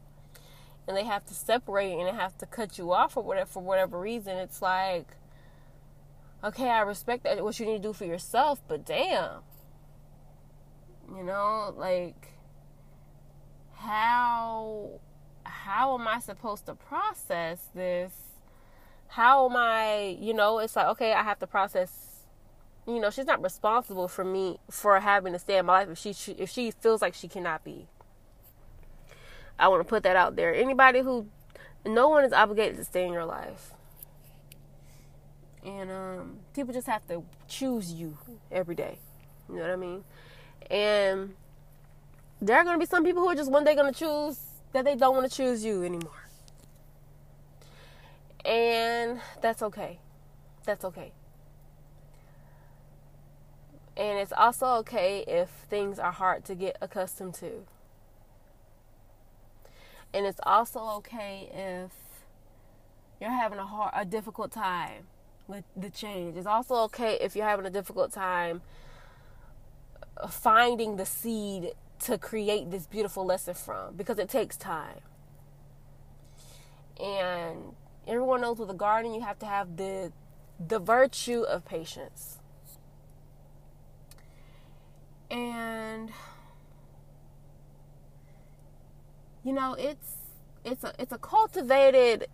and 0.87 0.97
they 0.97 1.05
have 1.05 1.25
to 1.25 1.35
separate 1.35 1.93
and 1.93 2.07
they 2.07 2.13
have 2.13 2.37
to 2.37 2.47
cut 2.47 2.77
you 2.77 2.93
off 2.93 3.13
for 3.13 3.23
whatever 3.23 3.49
for 3.49 3.63
whatever 3.63 3.99
reason 3.99 4.37
it's 4.37 4.61
like 4.61 5.17
okay 6.45 6.69
i 6.69 6.81
respect 6.81 7.25
that 7.25 7.43
what 7.43 7.59
you 7.59 7.67
need 7.67 7.83
to 7.83 7.89
do 7.89 7.93
for 7.93 8.05
yourself 8.05 8.61
but 8.69 8.85
damn. 8.85 9.41
You 11.09 11.25
know 11.25 11.75
like 11.77 12.29
how 13.75 14.52
how 15.93 15.99
am 15.99 16.09
i 16.09 16.19
supposed 16.19 16.67
to 16.67 16.75
process 16.75 17.59
this 17.75 18.13
how 19.13 19.47
am 19.47 19.57
I, 19.57 20.17
you 20.19 20.33
know, 20.33 20.59
it's 20.59 20.75
like, 20.75 20.87
okay, 20.87 21.13
I 21.13 21.23
have 21.23 21.39
to 21.41 21.47
process, 21.47 22.25
you 22.87 22.99
know, 22.99 23.11
she's 23.11 23.27
not 23.27 23.43
responsible 23.43 24.09
for 24.09 24.25
me 24.25 24.59
for 24.71 24.99
having 25.01 25.35
to 25.35 25.39
stay 25.39 25.59
in 25.59 25.67
my 25.67 25.85
life 25.85 25.91
if 25.91 25.99
she, 25.99 26.33
if 26.33 26.49
she 26.49 26.71
feels 26.71 27.03
like 27.03 27.13
she 27.13 27.29
cannot 27.29 27.63
be. 27.63 27.89
I 29.59 29.69
want 29.69 29.83
to 29.83 29.85
put 29.85 30.03
that 30.05 30.17
out 30.17 30.35
there. 30.35 30.55
Anybody 30.55 31.01
who, 31.01 31.27
no 31.85 32.09
one 32.09 32.25
is 32.25 32.33
obligated 32.33 32.79
to 32.79 32.85
stay 32.85 33.05
in 33.07 33.13
your 33.13 33.27
life. 33.27 33.73
And 35.63 35.91
um, 35.91 36.39
people 36.55 36.73
just 36.73 36.87
have 36.87 37.07
to 37.09 37.23
choose 37.47 37.93
you 37.93 38.17
every 38.51 38.75
day. 38.75 38.99
You 39.47 39.57
know 39.57 39.61
what 39.61 39.71
I 39.73 39.77
mean? 39.77 40.05
And 40.71 41.35
there 42.41 42.57
are 42.57 42.65
going 42.65 42.77
to 42.77 42.81
be 42.81 42.89
some 42.89 43.05
people 43.05 43.21
who 43.21 43.29
are 43.29 43.35
just 43.35 43.51
one 43.51 43.65
day 43.65 43.75
going 43.75 43.93
to 43.93 43.99
choose 43.99 44.39
that 44.73 44.85
they 44.85 44.97
don't 44.97 45.15
want 45.15 45.31
to 45.31 45.37
choose 45.37 45.65
you 45.65 45.85
anymore. 45.85 46.29
And 48.45 49.21
that's 49.41 49.63
okay. 49.63 49.99
That's 50.65 50.85
okay. 50.85 51.13
And 53.97 54.19
it's 54.19 54.33
also 54.37 54.67
okay 54.77 55.25
if 55.29 55.49
things 55.69 55.99
are 55.99 56.13
hard 56.13 56.45
to 56.47 56.55
get 56.55 56.77
accustomed 56.81 57.35
to. 57.35 57.65
And 60.15 60.27
it's 60.27 60.41
also 60.43 60.81
okay 60.97 61.51
if 61.53 61.93
you're 63.21 63.31
having 63.31 63.59
a 63.59 63.67
hard 63.67 63.93
a 63.95 64.05
difficult 64.05 64.51
time 64.53 65.07
with 65.47 65.65
the 65.77 65.91
change. 65.91 66.37
It's 66.37 66.47
also 66.47 66.77
okay 66.85 67.19
if 67.21 67.37
you're 67.37 67.47
having 67.47 67.67
a 67.67 67.71
difficult 67.71 68.13
time 68.13 68.63
finding 70.29 70.97
the 70.97 71.07
seed 71.07 71.73
to 72.03 72.19
create 72.19 72.71
this 72.71 72.87
beautiful 72.87 73.25
lesson 73.25 73.55
from 73.55 73.95
because 73.97 74.19
it 74.19 74.29
takes 74.29 74.57
time. 74.57 75.01
And 77.01 77.75
everyone 78.07 78.41
knows 78.41 78.59
with 78.59 78.71
a 78.71 78.75
garden 78.75 79.15
you 79.15 79.21
have 79.23 79.39
to 79.41 79.47
have 79.47 79.77
the 79.77 80.13
the 80.65 80.79
virtue 80.79 81.43
of 81.43 81.65
patience. 81.65 82.39
And 85.31 86.11
you 89.45 89.53
know, 89.53 89.75
it's 89.79 90.17
it's 90.65 90.85
a 90.85 90.95
it's 90.99 91.13
a 91.13 91.19
cultivated 91.19 92.27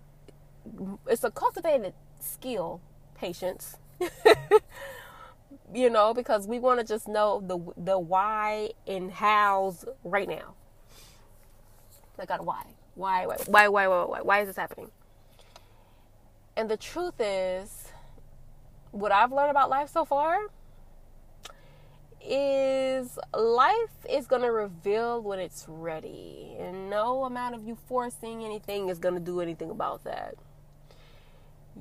it's 1.07 1.25
a 1.25 1.31
cultivated 1.31 1.95
skill, 2.21 2.81
patience. 3.15 3.77
you 5.75 5.91
know, 5.91 6.15
because 6.15 6.47
we 6.47 6.59
want 6.59 6.81
to 6.81 6.87
just 6.87 7.09
know 7.09 7.43
the 7.47 7.59
the 7.83 7.99
why 7.99 8.71
and 8.87 9.11
hows 9.11 9.85
right 10.05 10.29
now. 10.29 10.55
I 12.19 12.25
got 12.25 12.41
a 12.41 12.43
why. 12.43 12.65
Why, 12.95 13.27
why, 13.27 13.37
why, 13.47 13.69
why, 13.69 13.87
why, 13.87 14.05
why, 14.05 14.21
why 14.23 14.41
is 14.41 14.49
this 14.49 14.57
happening? 14.57 14.91
And 16.57 16.69
the 16.69 16.77
truth 16.77 17.15
is, 17.21 17.93
what 18.91 19.13
I've 19.13 19.31
learned 19.31 19.53
about 19.53 19.71
life 19.71 19.89
so 19.89 20.05
far 20.05 20.37
is 22.21 23.19
life 23.33 23.95
is 24.11 24.27
going 24.27 24.43
to 24.43 24.51
reveal 24.51 25.23
when 25.23 25.39
it's 25.39 25.65
ready. 25.69 26.57
And 26.59 26.91
no 26.91 27.23
amount 27.23 27.55
of 27.55 27.65
you 27.65 27.79
forcing 27.87 28.45
anything 28.45 28.89
is 28.89 28.99
going 28.99 29.15
to 29.15 29.21
do 29.21 29.41
anything 29.41 29.71
about 29.71 30.03
that. 30.03 30.35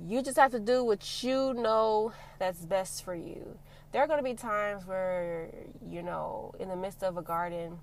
You 0.08 0.22
just 0.22 0.38
have 0.38 0.52
to 0.52 0.60
do 0.60 0.84
what 0.84 1.24
you 1.24 1.56
know 1.56 2.14
that's 2.38 2.60
best 2.60 3.04
for 3.04 3.16
you. 3.16 3.58
There 3.92 4.04
are 4.04 4.08
going 4.08 4.20
to 4.20 4.24
be 4.24 4.34
times 4.34 4.86
where, 4.86 5.50
you 5.90 6.04
know, 6.04 6.54
in 6.60 6.70
the 6.70 6.76
midst 6.76 7.04
of 7.04 7.18
a 7.18 7.22
garden, 7.22 7.80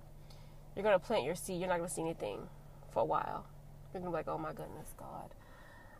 you're 0.75 0.83
going 0.83 0.99
to 0.99 1.05
plant 1.05 1.25
your 1.25 1.35
seed. 1.35 1.61
You're 1.61 1.69
not 1.69 1.79
going 1.79 1.89
to 1.89 1.95
see 1.95 2.03
anything 2.03 2.41
for 2.93 3.03
a 3.03 3.07
while. 3.07 3.47
You're 3.93 4.01
going 4.01 4.05
to 4.05 4.11
be 4.11 4.15
like, 4.15 4.29
oh 4.29 4.39
my 4.39 4.53
goodness, 4.53 4.95
God. 4.99 5.35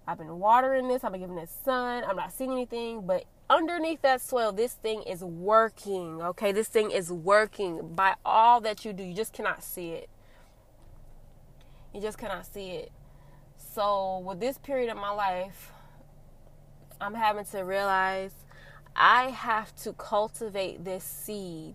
I've 0.07 0.19
been 0.19 0.39
watering 0.39 0.89
this, 0.89 1.03
I've 1.03 1.13
been 1.13 1.23
giving 1.23 1.39
it 1.39 1.49
sun, 1.49 2.05
I'm 2.05 2.17
not 2.17 2.31
seeing 2.31 2.53
anything, 2.53 3.07
but 3.07 3.25
underneath 3.49 4.03
that 4.03 4.21
soil, 4.21 4.53
this 4.53 4.75
thing 4.75 5.03
is 5.03 5.23
working. 5.25 6.21
Okay, 6.21 6.53
this 6.53 6.69
thing 6.69 6.91
is 6.91 7.11
working 7.11 7.95
by 7.95 8.15
all 8.25 8.61
that 8.61 8.85
you 8.85 8.93
do. 8.93 9.03
You 9.03 9.15
just 9.15 9.33
cannot 9.33 9.65
see 9.65 9.91
it. 9.91 10.11
You 11.95 12.03
just 12.03 12.19
cannot 12.19 12.45
see 12.45 12.73
it. 12.73 12.93
So, 13.57 14.19
with 14.19 14.41
this 14.41 14.59
period 14.59 14.91
of 14.91 14.97
my 14.97 15.11
life, 15.11 15.73
I'm 17.01 17.15
having 17.15 17.45
to 17.47 17.61
realize 17.61 18.33
I 18.97 19.31
have 19.31 19.75
to 19.83 19.93
cultivate 19.93 20.85
this 20.85 21.05
seed 21.05 21.75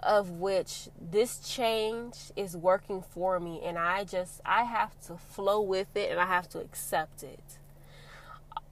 of 0.00 0.30
which 0.30 0.88
this 0.98 1.40
change 1.40 2.16
is 2.36 2.56
working 2.56 3.02
for 3.02 3.40
me 3.40 3.60
and 3.64 3.76
I 3.76 4.04
just 4.04 4.40
I 4.46 4.64
have 4.64 4.98
to 5.06 5.16
flow 5.16 5.60
with 5.60 5.96
it 5.96 6.10
and 6.10 6.20
I 6.20 6.26
have 6.26 6.48
to 6.50 6.60
accept 6.60 7.22
it. 7.22 7.58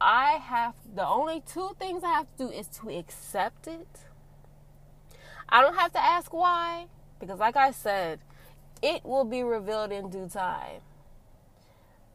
I 0.01 0.33
have 0.33 0.75
the 0.95 1.07
only 1.07 1.41
two 1.41 1.71
things 1.79 2.05
I 2.05 2.13
have 2.13 2.27
to 2.37 2.47
do 2.47 2.51
is 2.51 2.69
to 2.81 2.91
accept 2.91 3.67
it. 3.67 3.89
I 5.49 5.61
don't 5.61 5.77
have 5.77 5.93
to 5.93 6.03
ask 6.03 6.33
why 6.33 6.87
because 7.19 7.39
like 7.41 7.57
I 7.57 7.73
said, 7.73 8.21
it 8.83 9.05
will 9.05 9.25
be 9.25 9.43
revealed 9.43 9.91
in 9.91 10.11
due 10.11 10.29
time. 10.29 10.81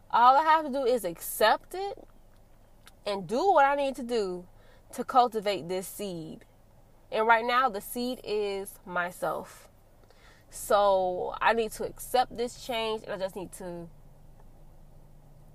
All 0.10 0.38
I 0.38 0.44
have 0.44 0.66
to 0.66 0.72
do 0.72 0.86
is 0.86 1.06
accept 1.06 1.76
it 1.76 1.98
and 3.06 3.28
do 3.28 3.52
what 3.52 3.66
I 3.66 3.76
need 3.76 3.96
to 3.98 4.04
do 4.04 4.46
to 4.94 5.04
cultivate 5.04 5.68
this 5.68 5.88
seed 5.88 6.46
and 7.12 7.28
right 7.28 7.46
now, 7.46 7.68
the 7.68 7.82
seed 7.82 8.22
is 8.24 8.80
myself. 8.86 9.68
So 10.50 11.36
I 11.42 11.54
need 11.54 11.72
to 11.74 11.84
accept 11.84 12.38
this 12.38 12.66
change 12.66 13.04
and 13.04 13.12
I 13.12 13.18
just 13.18 13.36
need 13.36 13.52
to 13.54 13.90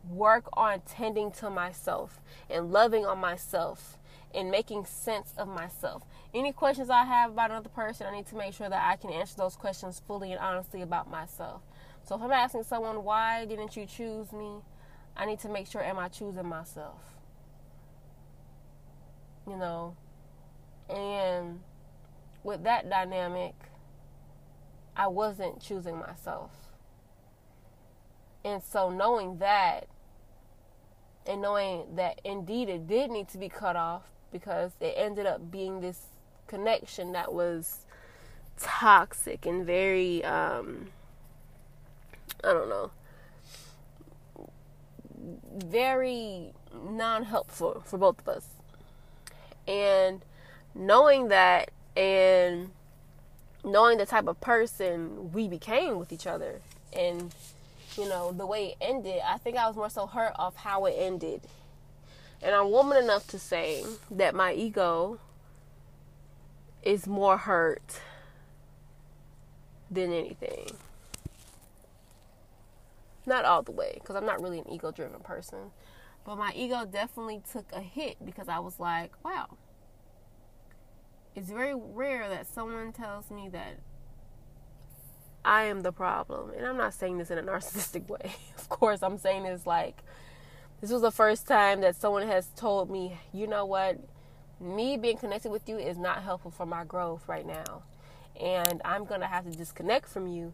work 0.09 0.45
on 0.53 0.81
tending 0.81 1.33
to 1.33 1.51
myself 1.51 2.21
and 2.51 2.71
loving 2.71 3.07
on 3.07 3.19
myself 3.19 3.99
and 4.35 4.51
making 4.51 4.85
sense 4.85 5.33
of 5.39 5.49
myself. 5.49 6.03
Any 6.35 6.53
questions 6.53 6.91
I 6.91 7.05
have 7.05 7.33
about 7.33 7.51
another 7.51 7.71
person, 7.71 8.07
I 8.07 8.15
need 8.15 8.27
to 8.27 8.37
make 8.37 8.53
sure 8.53 8.69
that 8.69 8.91
I 8.91 8.97
can 8.97 9.11
answer 9.11 9.37
those 9.37 9.57
questions 9.57 10.01
fully 10.07 10.33
and 10.33 10.41
honestly 10.41 10.83
about 10.83 11.11
myself. 11.11 11.63
So 12.03 12.17
if 12.17 12.23
I'm 12.23 12.33
asking 12.33 12.65
someone, 12.65 13.03
why 13.03 13.47
didn't 13.47 13.77
you 13.77 13.87
choose 13.87 14.31
me? 14.33 14.61
I 15.17 15.25
need 15.25 15.41
to 15.41 15.49
make 15.49 15.67
sure, 15.67 15.83
am 15.83 15.99
I 15.99 16.09
choosing 16.09 16.47
myself? 16.47 17.16
You 19.49 19.57
know, 19.57 19.97
and 20.89 21.61
with 22.43 22.65
that 22.65 22.89
dynamic, 22.91 23.55
I 24.97 25.07
wasn't 25.09 25.61
choosing 25.61 25.99
myself. 25.99 26.51
And 28.45 28.63
so 28.63 28.91
knowing 28.91 29.39
that 29.39 29.89
and 31.27 31.43
knowing 31.43 31.97
that 31.97 32.21
indeed 32.25 32.69
it 32.69 32.87
did 32.87 33.11
need 33.11 33.29
to 33.29 33.39
be 33.39 33.49
cut 33.49 33.77
off 33.77 34.03
because 34.31 34.73
it 34.81 34.95
ended 34.97 35.27
up 35.27 35.51
being 35.51 35.81
this 35.81 36.07
connection 36.47 37.13
that 37.13 37.33
was 37.33 37.85
toxic 38.59 39.45
and 39.45 39.67
very 39.67 40.25
um 40.25 40.89
I 42.45 42.53
don't 42.53 42.69
know 42.69 42.91
very 45.57 46.53
non-helpful 46.73 47.83
for 47.85 47.99
both 47.99 48.21
of 48.21 48.29
us. 48.29 48.56
And 49.67 50.25
knowing 50.75 51.29
that 51.29 51.71
and 51.97 52.71
knowing 53.65 53.99
the 53.99 54.07
type 54.07 54.29
of 54.29 54.41
person 54.41 55.33
we 55.33 55.49
became 55.49 55.99
with 55.99 56.13
each 56.13 56.27
other 56.27 56.61
and 56.93 57.35
you 57.97 58.09
know 58.09 58.31
the 58.31 58.47
way 58.47 58.67
it 58.69 58.77
ended 58.81 59.21
i 59.27 59.39
think 59.39 59.57
i 59.57 59.67
was 59.67 59.75
more 59.75 59.89
so 59.89 60.07
hurt 60.07 60.33
of 60.39 60.55
how 60.55 60.85
it 60.85 60.95
ended 60.97 61.41
and 62.43 62.55
i'm 62.55 62.71
woman 62.71 63.03
enough 63.03 63.27
to 63.27 63.39
say 63.39 63.83
that 64.11 64.35
my 64.35 64.53
ego 64.53 65.19
is 66.87 67.09
more 67.09 67.37
hurt 67.37 68.01
than 69.91 70.13
anything. 70.13 70.71
Not 73.27 73.45
all 73.45 73.63
the 73.63 73.73
way, 73.73 73.93
because 73.95 74.15
I'm 74.15 74.25
not 74.25 74.41
really 74.41 74.61
an 74.61 74.71
ego 74.71 74.93
driven 74.93 75.21
person. 75.21 75.73
But 76.27 76.39
my 76.39 76.53
ego 76.57 76.85
definitely 76.85 77.41
took 77.53 77.71
a 77.73 77.81
hit 77.81 78.17
because 78.25 78.49
I 78.49 78.59
was 78.59 78.81
like, 78.81 79.13
wow. 79.25 79.57
It's 81.37 81.51
very 81.51 81.75
rare 81.75 82.29
that 82.29 82.49
someone 82.49 82.93
tells 82.93 83.31
me 83.31 83.49
that 83.51 83.79
I 85.45 85.65
am 85.65 85.83
the 85.83 85.93
problem. 85.93 86.51
And 86.57 86.67
I'm 86.67 86.77
not 86.77 86.95
saying 86.95 87.19
this 87.19 87.31
in 87.31 87.39
a 87.39 87.43
narcissistic 87.43 88.09
way. 88.09 88.35
of 88.59 88.69
course, 88.69 89.05
I'm 89.05 89.19
saying 89.19 89.45
this 89.45 89.67
like 89.67 90.03
this 90.81 90.91
was 90.91 91.03
the 91.03 91.13
first 91.13 91.47
time 91.47 91.81
that 91.83 91.95
someone 91.95 92.27
has 92.27 92.49
told 92.57 92.91
me, 92.91 93.17
you 93.33 93.47
know 93.47 93.65
what? 93.65 93.99
Me 94.61 94.97
being 94.97 95.17
connected 95.17 95.53
with 95.53 95.69
you 95.69 95.79
is 95.79 95.97
not 95.97 96.25
helpful 96.25 96.51
for 96.51 96.67
my 96.67 96.85
growth 96.85 97.29
right 97.29 97.47
now. 97.47 97.85
And 98.41 98.83
I'm 98.85 99.05
going 99.05 99.21
to 99.21 99.27
have 99.27 99.45
to 99.45 99.57
disconnect 99.57 100.09
from 100.09 100.27
you 100.27 100.53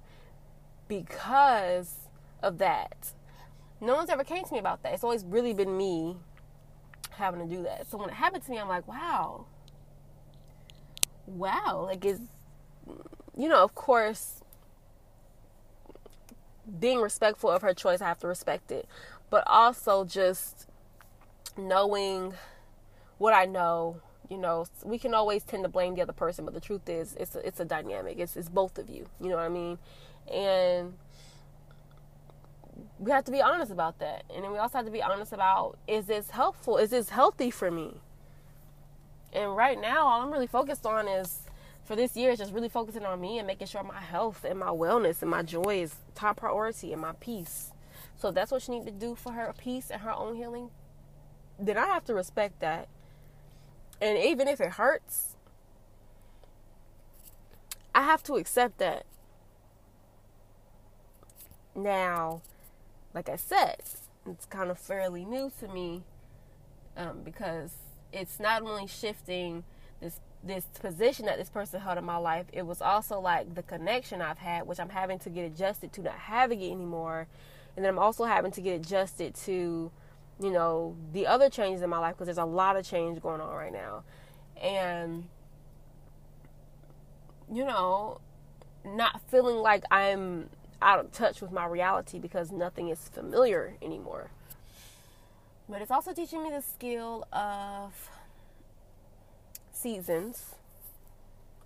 because 0.87 2.09
of 2.43 2.59
that. 2.59 3.13
No 3.83 3.97
one's 3.97 4.11
ever 4.11 4.23
came 4.23 4.45
to 4.45 4.53
me 4.53 4.61
about 4.61 4.85
that. 4.85 4.95
It's 4.95 5.03
always 5.03 5.25
really 5.25 5.53
been 5.53 5.77
me 5.77 6.17
having 7.11 7.41
to 7.41 7.53
do 7.53 7.65
that. 7.65 7.91
So 7.91 7.99
when 7.99 8.09
it 8.09 8.15
happened 8.15 8.45
to 8.45 8.51
me, 8.51 8.59
I'm 8.59 8.69
like, 8.69 8.87
wow. 8.87 9.47
Wow. 11.27 11.87
Like, 11.87 12.05
it's, 12.05 12.21
you 13.37 13.49
know, 13.49 13.65
of 13.65 13.75
course, 13.75 14.41
being 16.79 17.01
respectful 17.01 17.51
of 17.51 17.63
her 17.63 17.75
choice, 17.75 18.01
I 18.01 18.07
have 18.07 18.21
to 18.21 18.29
respect 18.29 18.71
it. 18.71 18.87
But 19.31 19.43
also 19.49 20.05
just 20.05 20.69
knowing 21.59 22.35
what 23.19 23.35
I 23.35 23.47
know, 23.47 24.01
you 24.31 24.39
know, 24.39 24.67
we 24.85 24.97
can 24.97 25.13
always 25.13 25.43
tend 25.43 25.65
to 25.65 25.69
blame 25.69 25.97
the 25.97 26.03
other 26.03 26.13
person, 26.13 26.45
but 26.45 26.55
the 26.55 26.61
truth 26.61 26.89
is, 26.89 27.17
it's 27.19 27.35
a, 27.35 27.45
it's 27.45 27.59
a 27.59 27.65
dynamic. 27.65 28.21
It's 28.21 28.37
it's 28.37 28.49
both 28.49 28.79
of 28.79 28.89
you. 28.89 29.07
You 29.21 29.31
know 29.31 29.37
what 29.37 29.45
I 29.45 29.49
mean? 29.49 29.79
And 30.33 30.95
we 33.03 33.11
have 33.11 33.25
to 33.25 33.33
be 33.33 33.43
honest 33.43 33.73
about 33.73 33.99
that. 33.99 34.23
And 34.33 34.45
then 34.45 34.53
we 34.53 34.59
also 34.59 34.79
have 34.79 34.87
to 34.87 34.93
be 34.93 35.03
honest 35.03 35.33
about 35.33 35.77
is 35.89 36.07
this 36.07 36.31
helpful? 36.31 36.79
Is 36.79 36.91
this 36.91 37.09
healthy 37.09 37.51
for 37.51 37.71
me? 37.71 37.97
And 39.33 39.57
right 39.57 39.81
now, 39.81 40.07
all 40.07 40.23
I'm 40.23 40.31
really 40.31 40.47
focused 40.47 40.87
on 40.87 41.09
is 41.09 41.41
for 41.83 41.97
this 41.97 42.17
year 42.17 42.31
is 42.31 42.39
just 42.39 42.53
really 42.53 42.69
focusing 42.69 43.05
on 43.05 43.21
me 43.21 43.39
and 43.39 43.47
making 43.47 43.67
sure 43.67 43.83
my 43.83 44.01
health 44.01 44.45
and 44.49 44.57
my 44.59 44.69
wellness 44.69 45.21
and 45.21 45.31
my 45.31 45.43
joy 45.43 45.83
is 45.83 45.97
top 46.15 46.37
priority 46.37 46.93
and 46.93 47.03
my 47.03 47.13
peace. 47.19 47.73
So 48.17 48.29
if 48.29 48.37
that's 48.37 48.53
what 48.53 48.63
she 48.63 48.71
needs 48.71 48.85
to 48.85 48.93
do 48.93 49.17
for 49.17 49.33
her 49.33 49.53
peace 49.59 49.91
and 49.91 50.03
her 50.03 50.13
own 50.13 50.37
healing, 50.37 50.71
then 51.59 51.77
I 51.77 51.87
have 51.87 52.05
to 52.05 52.15
respect 52.15 52.61
that. 52.61 52.89
And 54.01 54.17
even 54.17 54.47
if 54.47 54.61
it 54.61 54.73
hurts, 54.73 55.37
I 57.95 58.03
have 58.03 58.23
to 58.25 58.35
accept 58.35 58.79
that. 58.79 59.07
Now, 61.75 62.43
like 63.15 63.29
I 63.29 63.37
said, 63.37 63.77
it's 64.27 64.47
kind 64.47 64.71
of 64.71 64.79
fairly 64.79 65.25
new 65.25 65.51
to 65.61 65.69
me 65.69 66.03
um, 66.97 67.21
because 67.25 67.73
it's 68.13 68.39
not 68.39 68.63
only 68.63 68.87
shifting 68.87 69.65
this 70.01 70.21
this 70.45 70.65
position 70.81 71.27
that 71.27 71.39
this 71.39 71.49
person 71.49 71.81
held 71.81 71.99
in 71.99 72.05
my 72.05 72.17
life, 72.17 72.47
it 72.53 72.67
was 72.67 72.83
also 72.83 73.21
like 73.21 73.55
the 73.55 73.63
connection 73.63 74.21
I've 74.21 74.39
had, 74.39 74.67
which 74.67 74.81
I'm 74.81 74.89
having 74.89 75.19
to 75.21 75.31
get 75.31 75.45
adjusted 75.45 75.93
to 75.93 76.03
not 76.03 76.15
having 76.15 76.61
it 76.61 76.73
anymore, 76.73 77.29
and 77.77 77.85
then 77.85 77.91
I'm 77.91 77.99
also 77.99 78.25
having 78.25 78.51
to 78.53 78.61
get 78.61 78.81
adjusted 78.81 79.35
to, 79.47 79.93
you 80.41 80.51
know, 80.51 80.97
the 81.13 81.29
other 81.29 81.49
changes 81.49 81.83
in 81.83 81.91
my 81.91 81.99
life 81.99 82.15
because 82.15 82.27
there's 82.27 82.39
a 82.39 82.45
lot 82.45 82.77
of 82.77 82.85
change 82.85 83.23
going 83.23 83.41
on 83.41 83.55
right 83.55 83.73
now, 83.73 84.03
and 84.61 85.29
you 87.53 87.65
know, 87.65 88.21
not 88.85 89.21
feeling 89.29 89.57
like 89.57 89.85
I'm 89.91 90.49
out 90.83 90.99
of 90.99 91.13
touch 91.13 91.41
with 91.41 91.53
my 91.53 91.67
reality 91.67 92.19
because 92.19 92.51
nothing 92.51 92.89
is 92.89 93.09
familiar 93.09 93.77
anymore. 93.81 94.31
But 95.69 95.81
it's 95.81 95.91
also 95.91 96.13
teaching 96.13 96.43
me 96.43 96.51
the 96.51 96.61
skill 96.61 97.27
of 97.33 98.11
seasons. 99.73 100.57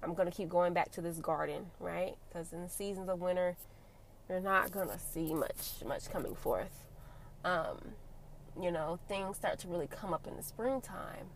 I'm 0.02 0.14
going 0.14 0.30
to 0.30 0.34
keep 0.34 0.48
going 0.48 0.72
back 0.72 0.92
to 0.92 1.00
this 1.00 1.16
garden, 1.16 1.66
right? 1.80 2.14
Because 2.28 2.52
in 2.52 2.62
the 2.62 2.68
seasons 2.68 3.08
of 3.08 3.20
winter, 3.20 3.56
you're 4.28 4.40
not 4.40 4.70
going 4.70 4.88
to 4.88 4.98
see 4.98 5.34
much 5.34 5.82
much 5.84 6.10
coming 6.10 6.34
forth. 6.34 6.84
Um, 7.44 7.78
you 8.60 8.70
know, 8.70 8.98
things 9.08 9.36
start 9.36 9.58
to 9.60 9.68
really 9.68 9.86
come 9.86 10.12
up 10.12 10.26
in 10.26 10.36
the 10.36 10.42
springtime. 10.42 11.26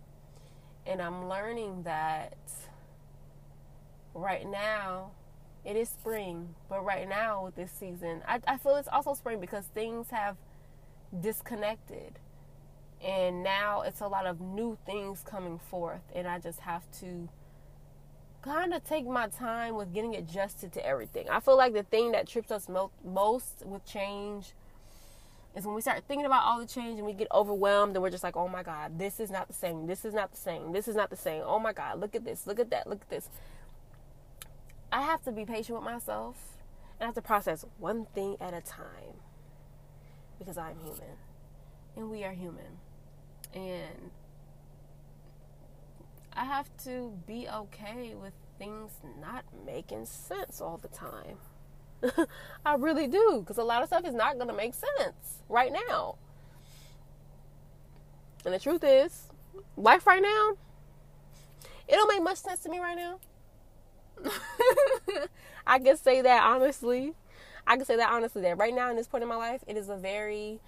And 0.86 1.00
I'm 1.00 1.28
learning 1.28 1.82
that 1.84 2.36
right 4.14 4.48
now 4.48 5.12
it 5.64 5.76
is 5.76 5.88
spring, 5.88 6.54
but 6.68 6.84
right 6.84 7.08
now 7.08 7.44
with 7.44 7.56
this 7.56 7.70
season, 7.70 8.22
I, 8.26 8.40
I 8.46 8.56
feel 8.56 8.76
it's 8.76 8.88
also 8.88 9.14
spring 9.14 9.40
because 9.40 9.66
things 9.66 10.08
have 10.10 10.36
disconnected. 11.18 12.18
And 13.02 13.42
now 13.42 13.82
it's 13.82 14.00
a 14.00 14.08
lot 14.08 14.26
of 14.26 14.40
new 14.40 14.76
things 14.84 15.22
coming 15.24 15.58
forth, 15.58 16.02
and 16.14 16.26
I 16.26 16.38
just 16.38 16.60
have 16.60 16.90
to 17.00 17.28
kind 18.42 18.72
of 18.72 18.84
take 18.84 19.06
my 19.06 19.28
time 19.28 19.74
with 19.74 19.92
getting 19.92 20.14
adjusted 20.14 20.72
to 20.72 20.86
everything. 20.86 21.28
I 21.28 21.40
feel 21.40 21.56
like 21.56 21.72
the 21.72 21.82
thing 21.82 22.12
that 22.12 22.26
trips 22.26 22.50
us 22.50 22.68
mo- 22.68 22.90
most 23.04 23.62
with 23.66 23.84
change 23.84 24.52
is 25.56 25.66
when 25.66 25.74
we 25.74 25.80
start 25.80 26.04
thinking 26.06 26.26
about 26.26 26.44
all 26.44 26.60
the 26.60 26.66
change 26.66 26.98
and 26.98 27.06
we 27.06 27.12
get 27.12 27.28
overwhelmed 27.32 27.96
and 27.96 28.02
we're 28.02 28.10
just 28.10 28.22
like, 28.22 28.36
oh 28.36 28.48
my 28.48 28.62
God, 28.62 28.98
this 28.98 29.18
is 29.18 29.30
not 29.30 29.48
the 29.48 29.54
same. 29.54 29.86
This 29.86 30.04
is 30.04 30.14
not 30.14 30.30
the 30.30 30.36
same. 30.36 30.72
This 30.72 30.88
is 30.88 30.94
not 30.94 31.10
the 31.10 31.16
same. 31.16 31.42
Oh 31.44 31.58
my 31.58 31.72
God, 31.72 32.00
look 32.00 32.14
at 32.14 32.24
this. 32.24 32.46
Look 32.46 32.60
at 32.60 32.70
that. 32.70 32.86
Look 32.86 33.02
at 33.02 33.10
this. 33.10 33.28
I 34.92 35.02
have 35.02 35.22
to 35.24 35.32
be 35.32 35.44
patient 35.44 35.78
with 35.78 35.84
myself 35.84 36.58
and 36.98 37.04
I 37.04 37.06
have 37.06 37.14
to 37.14 37.22
process 37.22 37.64
one 37.78 38.06
thing 38.14 38.36
at 38.40 38.54
a 38.54 38.60
time 38.60 39.20
because 40.38 40.58
I'm 40.58 40.78
human 40.78 41.16
and 41.96 42.10
we 42.10 42.24
are 42.24 42.32
human. 42.32 42.78
And 43.54 44.10
I 46.32 46.44
have 46.44 46.68
to 46.84 47.12
be 47.26 47.48
okay 47.48 48.14
with 48.14 48.32
things 48.58 48.92
not 49.20 49.44
making 49.66 50.06
sense 50.06 50.60
all 50.60 50.78
the 50.78 50.88
time. 50.88 51.38
I 52.66 52.74
really 52.74 53.06
do 53.06 53.40
because 53.40 53.58
a 53.58 53.64
lot 53.64 53.82
of 53.82 53.88
stuff 53.88 54.06
is 54.06 54.14
not 54.14 54.36
going 54.36 54.48
to 54.48 54.54
make 54.54 54.74
sense 54.74 55.42
right 55.48 55.72
now. 55.72 56.16
And 58.44 58.54
the 58.54 58.58
truth 58.58 58.82
is, 58.84 59.28
life 59.76 60.06
right 60.06 60.22
now, 60.22 60.52
it 61.88 61.92
don't 61.96 62.08
make 62.08 62.22
much 62.22 62.38
sense 62.38 62.60
to 62.60 62.70
me 62.70 62.78
right 62.78 62.96
now. 62.96 63.18
I 65.66 65.78
can 65.78 65.96
say 65.96 66.22
that 66.22 66.42
honestly. 66.42 67.14
I 67.66 67.76
can 67.76 67.84
say 67.84 67.96
that 67.96 68.10
honestly 68.10 68.42
that 68.42 68.58
right 68.58 68.74
now 68.74 68.90
in 68.90 68.96
this 68.96 69.06
point 69.06 69.22
in 69.22 69.28
my 69.28 69.36
life, 69.36 69.62
it 69.66 69.76
is 69.76 69.88
a 69.88 69.96
very 69.96 70.60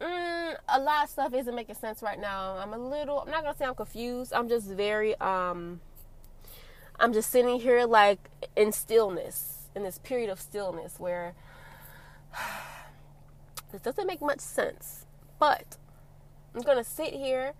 mm, 0.00 0.56
a 0.68 0.80
lot 0.80 1.04
of 1.04 1.10
stuff 1.10 1.34
isn't 1.34 1.54
making 1.54 1.76
sense 1.76 2.02
right 2.02 2.20
now. 2.20 2.56
I'm 2.58 2.72
a 2.72 2.78
little 2.78 3.20
I'm 3.20 3.30
not 3.30 3.42
gonna 3.42 3.56
say 3.56 3.64
I'm 3.64 3.74
confused. 3.74 4.32
I'm 4.32 4.48
just 4.48 4.68
very 4.68 5.18
um 5.20 5.80
I'm 6.98 7.12
just 7.12 7.30
sitting 7.30 7.60
here 7.60 7.84
like 7.84 8.30
in 8.56 8.72
stillness, 8.72 9.68
in 9.74 9.82
this 9.82 9.98
period 9.98 10.30
of 10.30 10.40
stillness 10.40 10.98
where 10.98 11.34
this 13.72 13.80
doesn't 13.80 14.06
make 14.06 14.20
much 14.20 14.40
sense. 14.40 15.06
But 15.38 15.76
I'm 16.54 16.62
gonna 16.62 16.84
sit 16.84 17.12
here 17.12 17.52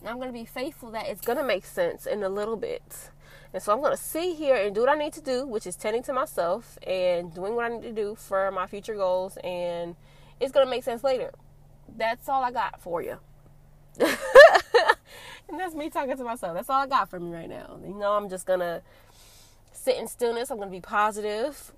and 0.00 0.08
I'm 0.08 0.18
gonna 0.18 0.32
be 0.32 0.44
faithful 0.44 0.90
that 0.92 1.08
it's 1.08 1.20
gonna 1.20 1.42
make 1.42 1.64
sense 1.64 2.06
in 2.06 2.22
a 2.22 2.28
little 2.28 2.56
bit. 2.56 3.10
And 3.54 3.62
so 3.62 3.72
I'm 3.72 3.80
going 3.80 3.96
to 3.96 4.02
sit 4.02 4.36
here 4.36 4.56
and 4.56 4.74
do 4.74 4.82
what 4.82 4.90
I 4.90 4.94
need 4.94 5.14
to 5.14 5.22
do, 5.22 5.46
which 5.46 5.66
is 5.66 5.74
tending 5.74 6.02
to 6.04 6.12
myself 6.12 6.78
and 6.86 7.34
doing 7.34 7.54
what 7.54 7.64
I 7.64 7.68
need 7.68 7.82
to 7.82 7.92
do 7.92 8.14
for 8.14 8.50
my 8.50 8.66
future 8.66 8.94
goals. 8.94 9.38
And 9.42 9.96
it's 10.38 10.52
going 10.52 10.66
to 10.66 10.70
make 10.70 10.84
sense 10.84 11.02
later. 11.02 11.32
That's 11.96 12.28
all 12.28 12.44
I 12.44 12.50
got 12.50 12.80
for 12.80 13.02
you. 13.02 13.18
and 14.00 15.58
that's 15.58 15.74
me 15.74 15.88
talking 15.88 16.16
to 16.16 16.24
myself. 16.24 16.54
That's 16.54 16.68
all 16.68 16.82
I 16.82 16.86
got 16.86 17.08
for 17.08 17.18
me 17.18 17.32
right 17.32 17.48
now. 17.48 17.78
You 17.82 17.94
know, 17.94 18.12
I'm 18.12 18.28
just 18.28 18.46
going 18.46 18.60
to 18.60 18.82
sit 19.72 19.96
in 19.96 20.06
stillness. 20.08 20.50
I'm 20.50 20.58
going 20.58 20.68
to 20.68 20.76
be 20.76 20.82
positive. 20.82 21.72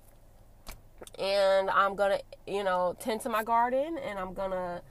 And 1.17 1.69
I'm 1.69 1.95
going 1.95 2.19
to, 2.19 2.51
you 2.51 2.65
know, 2.65 2.97
tend 2.99 3.21
to 3.21 3.29
my 3.29 3.45
garden. 3.45 3.97
And 3.97 4.19
I'm 4.19 4.33
going 4.33 4.51
to 4.51 4.81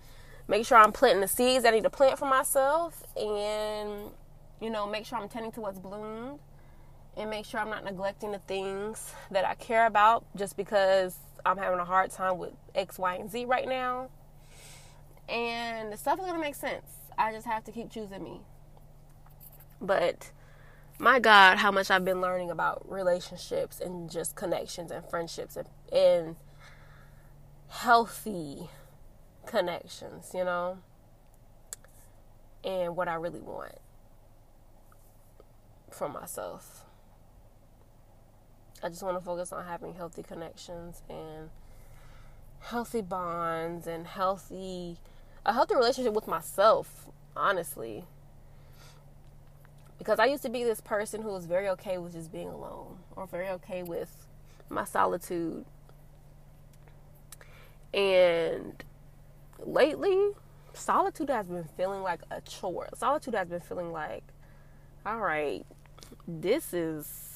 make 0.49 0.65
sure 0.65 0.79
I'm 0.79 0.93
planting 0.93 1.21
the 1.21 1.29
seeds 1.29 1.67
I 1.67 1.71
need 1.73 1.83
to 1.83 1.91
plant 1.91 2.19
for 2.19 2.27
myself. 2.27 3.03
And, 3.17 4.13
you 4.63 4.71
know, 4.71 4.87
make 4.87 5.05
sure 5.05 5.19
I'm 5.19 5.29
tending 5.29 5.53
to 5.53 5.61
what's 5.61 5.79
bloomed 5.79 6.41
and 7.17 7.31
make 7.31 7.45
sure 7.45 7.61
I'm 7.61 7.71
not 7.71 7.85
neglecting 7.85 8.33
the 8.33 8.39
things 8.39 9.15
that 9.31 9.45
I 9.45 9.55
care 9.55 9.87
about 9.87 10.25
just 10.37 10.57
because 10.57 11.17
I'm 11.45 11.57
having 11.59 11.79
a 11.79 11.85
hard 11.85 12.11
time 12.11 12.39
with 12.39 12.53
X, 12.75 12.99
Y, 12.99 13.15
and 13.15 13.31
Z 13.31 13.45
right 13.45 13.69
now. 13.69 14.09
And 15.29 15.93
the 15.93 15.97
stuff 15.97 16.19
is 16.19 16.25
going 16.25 16.35
to 16.35 16.41
make 16.41 16.55
sense. 16.55 16.87
I 17.19 17.33
just 17.33 17.47
have 17.47 17.65
to 17.65 17.73
keep 17.73 17.91
choosing 17.91 18.23
me. 18.23 18.41
But 19.81 20.33
my 20.99 21.19
God, 21.19 21.59
how 21.59 21.71
much 21.71 21.91
I've 21.91 22.05
been 22.05 22.21
learning 22.21 22.51
about 22.51 22.91
relationships 22.91 23.81
and 23.81 24.11
just 24.11 24.35
connections 24.35 24.91
and 24.91 25.05
friendships 25.09 25.57
and, 25.57 25.69
and 25.93 26.37
healthy 27.69 28.69
connections, 29.47 30.33
you 30.35 30.45
know, 30.45 30.79
and 32.65 32.97
what 32.97 33.09
I 33.09 33.15
really 33.15 33.41
want 33.41 33.79
for 35.91 36.09
myself 36.09 36.85
I 38.83 38.89
just 38.89 39.03
want 39.03 39.19
to 39.19 39.25
focus 39.25 39.53
on 39.53 39.67
having 39.67 39.95
healthy 39.95 40.23
connections 40.23 41.03
and 41.09 41.51
healthy 42.61 43.03
bonds 43.03 43.87
and 43.87 44.07
healthy 44.07 44.99
a 45.45 45.53
healthy 45.53 45.75
relationship 45.75 46.13
with 46.13 46.27
myself, 46.27 47.09
honestly. 47.35 48.05
Because 49.99 50.19
I 50.19 50.27
used 50.27 50.43
to 50.43 50.51
be 50.51 50.65
this 50.65 50.81
person 50.81 51.23
who 51.23 51.31
was 51.31 51.47
very 51.47 51.69
okay 51.71 51.99
with 51.99 52.13
just 52.13 52.33
being 52.33 52.49
alone 52.49 52.99
or 53.17 53.27
very 53.27 53.49
okay 53.49 53.83
with 53.83 54.27
my 54.69 54.85
solitude. 54.85 55.65
And 57.93 58.83
lately, 59.59 60.31
solitude 60.73 61.31
has 61.31 61.47
been 61.47 61.65
feeling 61.77 62.03
like 62.03 62.21
a 62.31 62.41
chore. 62.41 62.89
Solitude 62.95 63.35
has 63.35 63.49
been 63.49 63.61
feeling 63.61 63.93
like, 63.93 64.23
all 65.05 65.19
right, 65.19 65.65
this 66.27 66.73
is 66.73 67.30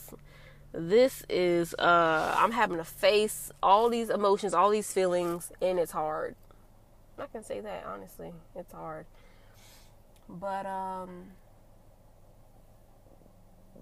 this 0.74 1.24
is 1.28 1.72
uh 1.74 2.34
I'm 2.36 2.50
having 2.50 2.78
to 2.78 2.84
face 2.84 3.52
all 3.62 3.88
these 3.88 4.10
emotions, 4.10 4.52
all 4.52 4.70
these 4.70 4.92
feelings, 4.92 5.52
and 5.62 5.78
it's 5.78 5.92
hard. 5.92 6.34
I 7.16 7.26
can 7.26 7.44
say 7.44 7.60
that 7.60 7.84
honestly. 7.86 8.32
It's 8.56 8.72
hard. 8.72 9.06
But 10.28 10.66
um 10.66 11.26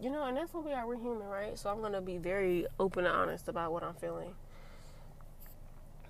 you 0.02 0.11
know, 0.11 0.24
and 0.24 0.37
that's 0.37 0.52
what 0.52 0.64
we 0.64 0.72
are. 0.72 0.87
We're 0.87 0.96
human, 0.96 1.28
right? 1.28 1.59
So 1.59 1.70
I'm 1.70 1.81
gonna 1.81 2.02
be 2.02 2.18
very 2.18 2.66
open 2.78 3.07
and 3.07 3.14
honest 3.14 3.48
about 3.48 3.72
what 3.72 3.83
I'm 3.83 3.94
feeling. 3.94 4.35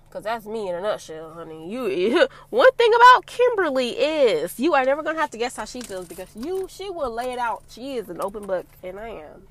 Cause 0.09 0.23
that's 0.23 0.45
me 0.45 0.67
in 0.67 0.75
a 0.75 0.81
nutshell, 0.81 1.33
honey. 1.33 1.71
You 1.71 2.27
one 2.49 2.71
thing 2.73 2.91
about 2.93 3.25
Kimberly 3.25 3.91
is 3.91 4.59
you 4.59 4.73
are 4.73 4.83
never 4.83 5.01
gonna 5.01 5.19
have 5.19 5.31
to 5.31 5.37
guess 5.37 5.55
how 5.55 5.65
she 5.65 5.79
feels 5.79 6.07
because 6.07 6.27
you 6.35 6.67
she 6.69 6.89
will 6.89 7.11
lay 7.11 7.31
it 7.31 7.39
out. 7.39 7.63
She 7.69 7.95
is 7.95 8.09
an 8.09 8.19
open 8.19 8.45
book, 8.45 8.65
and 8.83 8.99
I 8.99 9.09
am. 9.09 9.47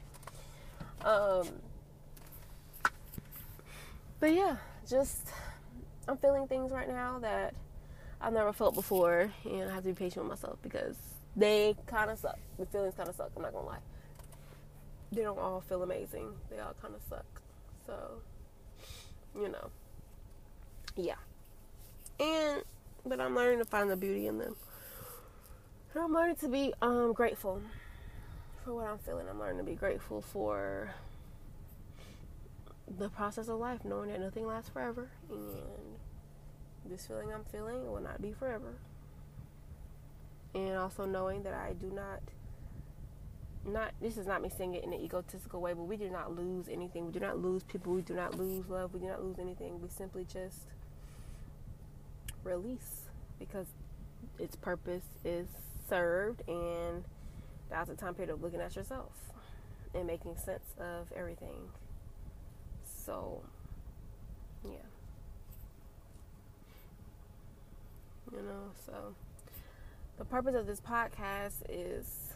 Um. 1.05 1.49
But 4.21 4.35
yeah, 4.35 4.57
just 4.89 5.29
I'm 6.07 6.17
feeling 6.17 6.47
things 6.47 6.71
right 6.71 6.89
now 6.89 7.19
that 7.21 7.55
I've 8.21 8.33
never 8.33 8.53
felt 8.53 8.75
before, 8.75 9.33
and 9.45 9.69
I 9.69 9.75
have 9.75 9.83
to 9.83 9.89
be 9.89 9.95
patient 9.95 10.25
with 10.25 10.31
myself 10.31 10.59
because 10.63 10.97
they 11.37 11.75
kind 11.87 12.11
of 12.11 12.19
suck. 12.19 12.39
The 12.59 12.67
feelings 12.67 12.95
kind 12.97 13.09
of 13.09 13.17
suck. 13.17 13.31
I'm 13.37 13.43
not 13.43 13.53
gonna 13.53 13.67
lie. 13.67 13.79
They 15.11 15.23
don't 15.23 15.39
all 15.39 15.61
feel 15.61 15.83
amazing. 15.83 16.29
They 16.51 16.59
all 16.59 16.75
kind 16.81 16.95
of 16.95 17.03
suck. 17.09 17.27
So, 17.87 17.95
you 19.35 19.49
know, 19.49 19.71
yeah. 20.97 21.17
And 22.21 22.63
but 23.05 23.21
I'm 23.21 23.35
learning 23.35 23.59
to 23.59 23.65
find 23.65 23.91
the 23.91 23.97
beauty 23.97 24.29
in 24.29 24.39
them. 24.39 24.55
And 25.95 26.05
I'm 26.05 26.13
learning 26.13 26.37
to 26.37 26.49
be 26.49 26.73
um 26.81 27.13
grateful 27.13 27.61
for 28.65 28.75
what 28.75 28.87
I'm 28.87 28.99
feeling. 28.99 29.27
I'm 29.29 29.39
learning 29.41 29.59
to 29.59 29.65
be 29.65 29.75
grateful 29.75 30.21
for 30.21 30.95
the 32.99 33.09
process 33.09 33.49
of 33.49 33.59
life, 33.59 33.85
knowing 33.85 34.11
that 34.11 34.21
nothing 34.21 34.47
lasts 34.47 34.71
forever 34.71 35.09
and 35.31 36.91
this 36.91 37.07
feeling 37.07 37.33
I'm 37.33 37.45
feeling 37.45 37.91
will 37.91 38.01
not 38.01 38.21
be 38.21 38.33
forever. 38.33 38.75
And 40.55 40.77
also 40.77 41.07
knowing 41.07 41.43
that 41.45 41.55
I 41.55 41.73
do 41.73 41.91
not 41.91 42.21
not 43.65 43.93
this 44.01 44.17
is 44.17 44.27
not 44.27 44.43
me 44.43 44.51
saying 44.51 44.75
it 44.75 44.85
in 44.85 44.93
an 44.93 45.01
egotistical 45.01 45.61
way, 45.61 45.73
but 45.73 45.85
we 45.85 45.97
do 45.97 46.11
not 46.11 46.37
lose 46.37 46.69
anything. 46.69 47.07
We 47.07 47.13
do 47.13 47.21
not 47.21 47.39
lose 47.39 47.63
people. 47.63 47.95
We 47.95 48.03
do 48.03 48.15
not 48.15 48.37
lose 48.37 48.69
love. 48.69 48.93
We 48.93 49.01
do 49.01 49.07
not 49.07 49.23
lose 49.23 49.39
anything. 49.39 49.81
We 49.81 49.89
simply 49.89 50.27
just 50.31 50.59
release 52.45 53.03
because 53.39 53.67
its 54.39 54.57
purpose 54.57 55.05
is 55.25 55.47
served 55.89 56.43
and 56.49 57.05
that's 57.73 57.89
the 57.89 57.97
time 57.97 58.15
period 58.15 58.33
of 58.33 58.43
looking 58.43 58.61
at 58.61 58.77
yourself 58.77 59.13
and 59.95 60.07
making 60.07 60.37
sense 60.37 60.75
of 60.79 61.11
everything. 61.17 61.71
So 62.85 63.43
yeah. 64.65 64.71
You 68.31 68.43
know, 68.43 68.71
so 68.87 69.15
the 70.19 70.25
purpose 70.25 70.55
of 70.55 70.67
this 70.67 70.81
podcast 70.81 71.63
is 71.69 72.33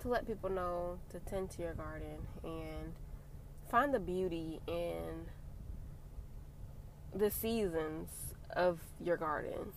to 0.00 0.08
let 0.08 0.26
people 0.26 0.50
know 0.50 0.98
to 1.10 1.18
tend 1.20 1.50
to 1.52 1.62
your 1.62 1.74
garden 1.74 2.26
and 2.42 2.92
find 3.70 3.94
the 3.94 4.00
beauty 4.00 4.60
in 4.66 5.26
the 7.14 7.30
seasons 7.30 8.10
of 8.54 8.80
your 9.02 9.16
garden. 9.16 9.72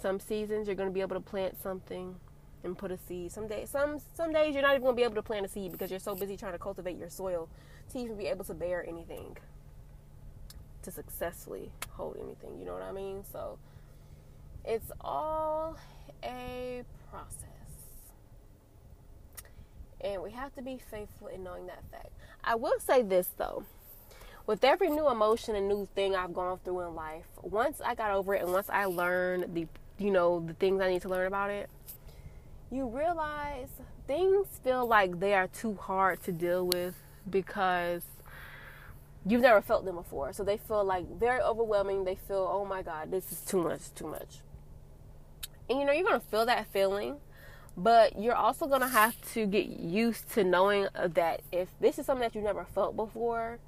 Some 0.00 0.18
seasons 0.18 0.66
you're 0.66 0.76
going 0.76 0.88
to 0.88 0.94
be 0.94 1.00
able 1.00 1.16
to 1.16 1.20
plant 1.20 1.60
something 1.62 2.16
and 2.64 2.76
put 2.76 2.90
a 2.90 2.98
seed. 2.98 3.32
Some 3.32 3.46
days, 3.46 3.70
some 3.70 4.00
some 4.14 4.32
days 4.32 4.54
you're 4.54 4.62
not 4.62 4.74
even 4.74 4.86
to 4.86 4.92
be 4.92 5.02
able 5.02 5.14
to 5.14 5.22
plant 5.22 5.46
a 5.46 5.48
seed 5.48 5.72
because 5.72 5.90
you're 5.90 6.00
so 6.00 6.14
busy 6.14 6.36
trying 6.36 6.52
to 6.52 6.58
cultivate 6.58 6.96
your 6.96 7.10
soil 7.10 7.48
to 7.92 7.98
even 7.98 8.16
be 8.16 8.26
able 8.26 8.44
to 8.44 8.54
bear 8.54 8.86
anything 8.86 9.36
to 10.82 10.90
successfully 10.90 11.70
hold 11.90 12.16
anything. 12.22 12.58
You 12.58 12.66
know 12.66 12.72
what 12.72 12.82
I 12.82 12.92
mean? 12.92 13.24
So 13.30 13.58
it's 14.64 14.90
all 15.00 15.76
a 16.22 16.84
process. 17.10 17.44
And 20.00 20.22
we 20.22 20.30
have 20.30 20.54
to 20.54 20.62
be 20.62 20.78
faithful 20.90 21.26
in 21.28 21.42
knowing 21.42 21.66
that 21.66 21.82
fact. 21.90 22.10
I 22.44 22.54
will 22.54 22.78
say 22.78 23.02
this 23.02 23.28
though. 23.36 23.64
With 24.46 24.64
every 24.64 24.88
new 24.88 25.10
emotion 25.10 25.54
and 25.56 25.68
new 25.68 25.86
thing 25.94 26.16
I've 26.16 26.32
gone 26.32 26.58
through 26.64 26.80
in 26.88 26.94
life, 26.94 27.26
once 27.42 27.82
I 27.84 27.94
got 27.94 28.12
over 28.12 28.34
it 28.34 28.42
and 28.42 28.52
once 28.52 28.70
I 28.70 28.86
learned 28.86 29.54
the 29.54 29.66
you 29.98 30.10
know, 30.10 30.40
the 30.46 30.54
things 30.54 30.80
I 30.80 30.88
need 30.88 31.02
to 31.02 31.08
learn 31.08 31.26
about 31.26 31.50
it, 31.50 31.68
you 32.70 32.86
realize 32.86 33.68
things 34.06 34.46
feel 34.62 34.86
like 34.86 35.20
they 35.20 35.34
are 35.34 35.48
too 35.48 35.74
hard 35.74 36.22
to 36.24 36.32
deal 36.32 36.66
with 36.66 36.94
because 37.28 38.02
you've 39.26 39.40
never 39.40 39.60
felt 39.60 39.84
them 39.84 39.96
before. 39.96 40.32
So 40.32 40.44
they 40.44 40.56
feel 40.56 40.84
like 40.84 41.06
very 41.18 41.40
overwhelming. 41.40 42.04
They 42.04 42.14
feel, 42.16 42.48
oh 42.50 42.64
my 42.64 42.82
God, 42.82 43.10
this 43.10 43.30
is 43.32 43.40
too 43.40 43.62
much, 43.62 43.94
too 43.94 44.06
much. 44.06 44.38
And 45.68 45.78
you 45.78 45.84
know, 45.84 45.92
you're 45.92 46.04
going 46.04 46.20
to 46.20 46.26
feel 46.26 46.46
that 46.46 46.66
feeling, 46.72 47.16
but 47.76 48.20
you're 48.20 48.34
also 48.34 48.66
going 48.66 48.80
to 48.80 48.88
have 48.88 49.14
to 49.34 49.46
get 49.46 49.66
used 49.66 50.30
to 50.32 50.44
knowing 50.44 50.88
that 50.94 51.42
if 51.52 51.68
this 51.80 51.98
is 51.98 52.06
something 52.06 52.22
that 52.22 52.34
you 52.34 52.40
never 52.40 52.64
felt 52.64 52.96
before, 52.96 53.58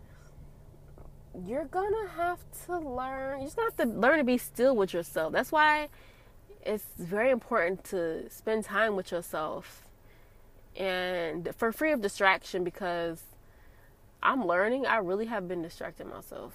you're 1.46 1.66
to 1.92 2.10
have 2.16 2.38
to 2.66 2.78
learn, 2.78 3.40
you're 3.40 3.46
just 3.48 3.58
have 3.58 3.76
to 3.76 3.84
learn 3.84 4.18
to 4.18 4.24
be 4.24 4.38
still 4.38 4.74
with 4.74 4.92
yourself. 4.92 5.32
That's 5.32 5.52
why 5.52 5.88
it's 6.64 6.84
very 6.98 7.30
important 7.30 7.84
to 7.84 8.28
spend 8.30 8.64
time 8.64 8.96
with 8.96 9.10
yourself 9.10 9.82
and 10.76 11.50
for 11.56 11.72
free 11.72 11.92
of 11.92 12.00
distraction 12.00 12.64
because 12.64 13.22
I'm 14.22 14.46
learning 14.46 14.86
I 14.86 14.98
really 14.98 15.26
have 15.26 15.48
been 15.48 15.62
distracting 15.62 16.08
myself 16.08 16.52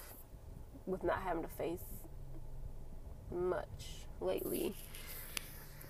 with 0.86 1.02
not 1.02 1.22
having 1.22 1.42
to 1.42 1.48
face 1.48 1.80
much 3.32 4.06
lately 4.20 4.74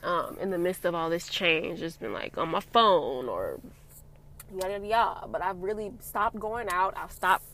um, 0.03 0.37
in 0.41 0.51
the 0.51 0.59
midst 0.59 0.85
of 0.85 0.95
all 0.95 1.11
this 1.11 1.29
change. 1.29 1.83
It's 1.83 1.97
been 1.97 2.13
like 2.13 2.39
on 2.39 2.49
my 2.49 2.61
phone 2.61 3.29
or 3.29 3.61
yada 4.55 4.73
yada 4.73 4.87
yada. 4.87 5.29
But 5.29 5.43
I've 5.43 5.63
really 5.63 5.93
stopped 6.01 6.39
going 6.39 6.69
out. 6.71 6.95
I've 6.97 7.13
stopped, 7.13 7.45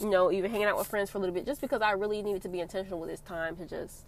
you 0.00 0.08
know, 0.08 0.32
even 0.32 0.50
hanging 0.50 0.66
out 0.66 0.78
with 0.78 0.86
friends 0.86 1.10
for 1.10 1.18
a 1.18 1.20
little 1.20 1.34
bit 1.34 1.46
just 1.46 1.60
because 1.60 1.82
I 1.82 1.92
really 1.92 2.22
needed 2.22 2.42
to 2.42 2.48
be 2.48 2.60
intentional 2.60 3.00
with 3.00 3.10
this 3.10 3.20
time 3.20 3.56
to 3.56 3.66
just 3.66 4.04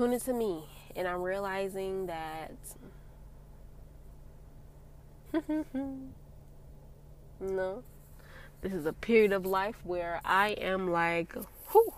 tune 0.00 0.12
into 0.14 0.32
me. 0.32 0.64
And 0.96 1.06
I'm 1.06 1.22
realizing 1.22 2.06
that. 2.06 2.52
no. 7.40 7.82
This 8.62 8.72
is 8.72 8.86
a 8.86 8.92
period 8.92 9.32
of 9.32 9.46
life 9.46 9.76
where 9.84 10.20
I 10.24 10.50
am 10.50 10.90
like, 10.90 11.34
whew, 11.70 11.94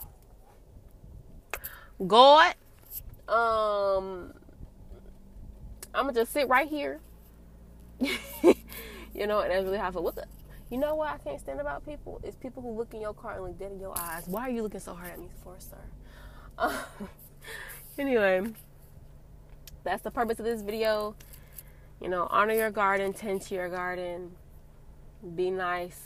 God, 2.07 2.55
um, 3.29 4.33
I'm 5.95 6.07
gonna 6.07 6.13
just 6.13 6.33
sit 6.33 6.49
right 6.49 6.69
here. 6.69 7.01
you 8.01 9.27
know, 9.27 9.41
and 9.41 9.51
that's 9.51 9.65
really 9.65 9.79
I 9.79 9.91
feel. 9.91 10.03
What 10.03 10.15
the? 10.17 10.27
You 10.71 10.79
know 10.79 10.95
what 10.95 11.09
I 11.09 11.19
can't 11.19 11.41
stand 11.41 11.61
about 11.61 11.85
people? 11.85 12.21
It's 12.23 12.37
people 12.37 12.63
who 12.63 12.71
look 12.71 12.95
in 12.95 13.01
your 13.01 13.13
car 13.13 13.35
and 13.35 13.45
look 13.45 13.59
dead 13.59 13.73
in 13.73 13.81
your 13.81 13.99
eyes. 13.99 14.25
Why 14.27 14.43
are 14.43 14.51
you 14.51 14.63
looking 14.63 14.81
so 14.81 14.95
hard 14.95 15.13
at 15.13 15.19
me 15.19 15.29
for, 15.43 15.57
sir? 15.59 15.77
Anyway, 17.99 18.43
that's 19.85 20.03
the 20.03 20.11
purpose 20.11 20.39
of 20.39 20.45
this 20.45 20.63
video. 20.63 21.15
You 22.01 22.09
know, 22.09 22.27
honor 22.31 22.55
your 22.55 22.71
garden, 22.71 23.13
tend 23.13 23.43
to 23.43 23.55
your 23.55 23.69
garden, 23.69 24.33
be 25.37 25.51
nice 25.51 26.01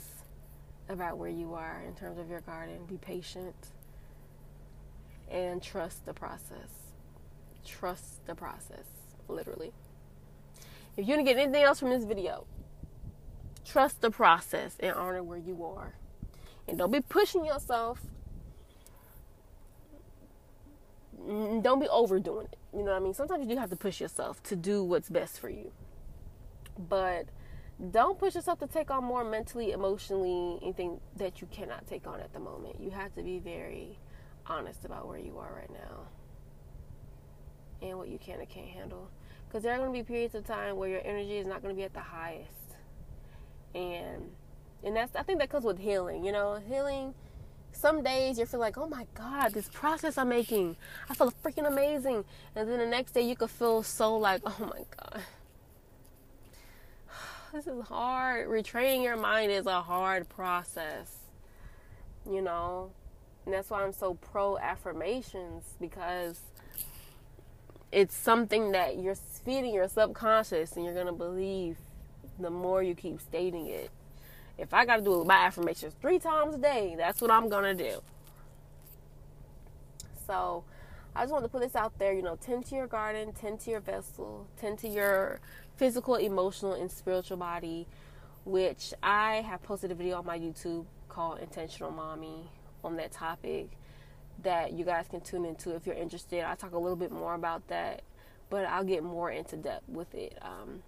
about 0.88 1.18
where 1.18 1.31
you 1.31 1.55
are 1.55 1.83
in 1.87 1.94
terms 1.94 2.18
of 2.18 2.29
your 2.29 2.40
garden, 2.40 2.79
be 2.88 2.96
patient, 2.96 3.55
and 5.31 5.62
trust 5.62 6.05
the 6.07 6.12
process 6.12 6.87
trust 7.66 8.25
the 8.27 8.35
process, 8.35 8.87
literally. 9.29 9.72
If 10.96 11.07
you 11.07 11.16
didn't 11.16 11.27
get 11.27 11.37
anything 11.37 11.62
else 11.62 11.81
from 11.81 11.90
this 11.90 12.05
video, 12.05 12.46
trust 13.64 14.01
the 14.01 14.11
process 14.11 14.77
and 14.81 14.94
honor 14.94 15.22
where 15.22 15.38
you 15.38 15.62
are. 15.64 15.94
And 16.66 16.79
don't 16.79 16.92
be 16.92 17.01
pushing 17.01 17.44
yourself. 17.44 18.01
Don't 21.62 21.81
be 21.81 21.88
overdoing 21.88 22.46
it. 22.46 22.59
You 22.72 22.81
know 22.81 22.92
what 22.92 23.00
I 23.00 23.00
mean? 23.00 23.14
Sometimes 23.14 23.42
you 23.42 23.55
do 23.55 23.59
have 23.61 23.70
to 23.70 23.76
push 23.76 24.00
yourself 24.00 24.42
to 24.44 24.57
do 24.57 24.85
what's 24.85 25.09
best 25.09 25.40
for 25.40 25.48
you. 25.48 25.72
But 26.79 27.26
don't 27.90 28.18
push 28.18 28.35
yourself 28.35 28.59
to 28.61 28.66
take 28.66 28.90
on 28.90 29.05
more 29.05 29.24
mentally, 29.24 29.72
emotionally, 29.72 30.59
anything 30.62 31.00
that 31.16 31.40
you 31.40 31.46
cannot 31.50 31.87
take 31.87 32.07
on 32.07 32.20
at 32.20 32.33
the 32.33 32.40
moment. 32.40 32.81
You 32.81 32.90
have 32.90 33.14
to 33.14 33.22
be 33.22 33.38
very 33.38 33.98
honest 34.46 34.85
about 34.85 35.07
where 35.09 35.18
you 35.18 35.38
are 35.38 35.52
right 35.55 35.70
now 35.70 36.07
and 37.83 37.98
what 37.98 38.09
you 38.09 38.18
can 38.18 38.40
and 38.40 38.48
can't 38.48 38.68
handle. 38.68 39.11
Because 39.46 39.62
there 39.62 39.72
are 39.72 39.79
going 39.79 39.92
to 39.92 39.98
be 39.98 40.02
periods 40.02 40.35
of 40.35 40.44
time 40.44 40.76
where 40.76 40.88
your 40.88 41.02
energy 41.05 41.38
is 41.38 41.46
not 41.46 41.62
going 41.62 41.74
to 41.74 41.79
be 41.79 41.85
at 41.85 41.94
the 41.94 42.00
highest, 42.00 42.50
and 43.74 44.31
and 44.83 44.96
that's 44.96 45.14
I 45.14 45.22
think 45.22 45.38
that 45.38 45.50
comes 45.50 45.64
with 45.64 45.79
healing. 45.79 46.24
You 46.24 46.33
know, 46.33 46.61
healing. 46.68 47.14
Some 47.76 48.02
days 48.02 48.38
you 48.38 48.46
feel 48.46 48.58
like, 48.58 48.78
oh 48.78 48.88
my 48.88 49.06
God, 49.14 49.52
this 49.52 49.68
process 49.68 50.16
I'm 50.16 50.30
making, 50.30 50.76
I 51.10 51.14
feel 51.14 51.30
freaking 51.44 51.68
amazing, 51.68 52.24
and 52.54 52.68
then 52.68 52.78
the 52.78 52.86
next 52.86 53.12
day 53.12 53.20
you 53.20 53.36
could 53.36 53.50
feel 53.50 53.82
so 53.82 54.16
like, 54.16 54.40
oh 54.46 54.56
my 54.60 54.82
God, 54.96 55.22
this 57.52 57.66
is 57.66 57.86
hard. 57.86 58.48
Retraining 58.48 59.02
your 59.02 59.16
mind 59.16 59.52
is 59.52 59.66
a 59.66 59.82
hard 59.82 60.28
process. 60.28 61.12
You 62.28 62.40
know, 62.40 62.90
and 63.44 63.54
that's 63.54 63.70
why 63.70 63.84
I'm 63.84 63.92
so 63.92 64.14
pro 64.14 64.58
affirmations 64.58 65.74
because 65.78 66.40
it's 67.92 68.16
something 68.16 68.72
that 68.72 68.98
you're 68.98 69.14
feeding 69.14 69.72
your 69.72 69.86
subconscious 69.86 70.72
and 70.72 70.84
you're 70.84 70.94
going 70.94 71.06
to 71.06 71.12
believe 71.12 71.76
the 72.40 72.50
more 72.50 72.82
you 72.82 72.94
keep 72.94 73.20
stating 73.20 73.66
it. 73.66 73.90
If 74.58 74.72
I 74.72 74.84
got 74.84 74.96
to 74.96 75.02
do 75.02 75.24
my 75.24 75.36
affirmations 75.36 75.94
three 76.00 76.18
times 76.18 76.54
a 76.54 76.58
day, 76.58 76.94
that's 76.96 77.20
what 77.20 77.30
I'm 77.30 77.48
going 77.48 77.76
to 77.76 77.90
do. 77.90 78.00
So 80.26 80.64
I 81.14 81.22
just 81.22 81.32
want 81.32 81.44
to 81.44 81.48
put 81.48 81.60
this 81.60 81.76
out 81.76 81.98
there, 81.98 82.12
you 82.12 82.22
know, 82.22 82.36
tend 82.36 82.66
to 82.66 82.74
your 82.74 82.86
garden, 82.86 83.32
tend 83.32 83.60
to 83.60 83.70
your 83.70 83.80
vessel, 83.80 84.46
tend 84.56 84.78
to 84.80 84.88
your 84.88 85.40
physical, 85.76 86.16
emotional, 86.16 86.72
and 86.74 86.90
spiritual 86.90 87.36
body, 87.36 87.86
which 88.44 88.92
I 89.02 89.36
have 89.48 89.62
posted 89.62 89.92
a 89.92 89.94
video 89.94 90.18
on 90.18 90.26
my 90.26 90.38
YouTube 90.38 90.86
called 91.08 91.38
Intentional 91.38 91.90
Mommy 91.90 92.50
on 92.82 92.96
that 92.96 93.12
topic 93.12 93.70
that 94.42 94.72
you 94.72 94.84
guys 94.84 95.06
can 95.08 95.20
tune 95.20 95.44
into 95.44 95.74
if 95.74 95.86
you're 95.86 95.96
interested. 95.96 96.44
I 96.44 96.54
talk 96.54 96.72
a 96.72 96.78
little 96.78 96.96
bit 96.96 97.10
more 97.10 97.34
about 97.34 97.66
that, 97.68 98.02
but 98.50 98.64
I'll 98.66 98.84
get 98.84 99.02
more 99.02 99.30
into 99.30 99.56
depth 99.56 99.88
with 99.88 100.14
it 100.14 100.38
um, 100.42 100.82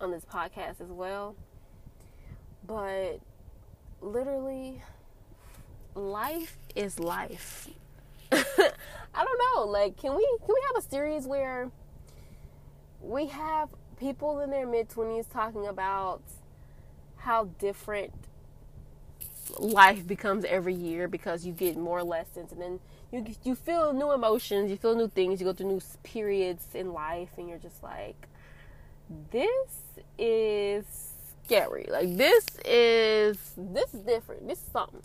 on 0.00 0.10
this 0.10 0.24
podcast 0.24 0.80
as 0.80 0.88
well. 0.88 1.34
But 2.66 3.20
literally, 4.00 4.82
life 5.94 6.56
is 6.74 6.98
life. 6.98 7.68
I 8.32 9.24
don't 9.24 9.40
know. 9.56 9.64
Like, 9.64 9.96
can 9.96 10.16
we 10.16 10.26
can 10.38 10.48
we 10.48 10.62
have 10.74 10.84
a 10.84 10.88
series 10.88 11.26
where 11.26 11.70
we 13.00 13.26
have 13.26 13.68
people 13.98 14.40
in 14.40 14.50
their 14.50 14.66
mid 14.66 14.88
twenties 14.88 15.26
talking 15.26 15.66
about 15.66 16.22
how 17.18 17.44
different 17.58 18.12
life 19.58 20.06
becomes 20.06 20.44
every 20.44 20.74
year 20.74 21.08
because 21.08 21.44
you 21.44 21.52
get 21.52 21.76
more 21.76 22.02
lessons 22.02 22.52
and 22.52 22.60
then 22.60 22.80
you 23.10 23.24
you 23.44 23.54
feel 23.54 23.92
new 23.92 24.12
emotions, 24.12 24.70
you 24.70 24.76
feel 24.76 24.94
new 24.94 25.08
things, 25.08 25.40
you 25.40 25.46
go 25.46 25.52
through 25.52 25.68
new 25.68 25.80
periods 26.02 26.66
in 26.74 26.92
life 26.92 27.30
and 27.36 27.48
you're 27.48 27.58
just 27.58 27.82
like 27.82 28.28
this 29.30 29.82
is 30.18 31.11
scary. 31.44 31.86
Like 31.90 32.16
this 32.16 32.46
is 32.64 33.52
this 33.56 33.94
is 33.94 34.00
different. 34.00 34.48
This 34.48 34.58
is 34.58 34.68
something. 34.72 35.02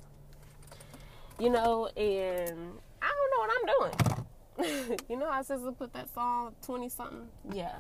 You 1.40 1.50
know, 1.50 1.88
and 1.88 2.72
I 3.02 3.14
don't 3.14 3.32
know 3.32 3.40
what 3.40 3.52
I'm 3.54 3.66
doing. 3.80 4.98
you 5.10 5.18
know 5.18 5.32
how 5.32 5.42
SZA 5.44 5.78
put 5.78 5.94
that 5.94 6.12
song 6.14 6.56
20 6.66 6.90
something? 6.90 7.28
Yeah. 7.54 7.76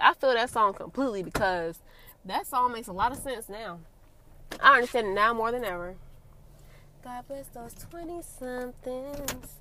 I 0.00 0.14
feel 0.14 0.34
that 0.34 0.50
song 0.50 0.74
completely 0.74 1.22
because 1.22 1.78
that 2.24 2.46
song 2.46 2.72
makes 2.72 2.88
a 2.88 2.92
lot 2.92 3.12
of 3.12 3.18
sense 3.18 3.48
now. 3.48 3.78
I 4.60 4.74
understand 4.74 5.08
it 5.08 5.14
now 5.14 5.32
more 5.32 5.50
than 5.50 5.64
ever. 5.64 5.96
God 7.02 7.26
bless 7.26 7.46
those 7.48 7.74
20 7.90 8.20
somethings. 8.22 9.56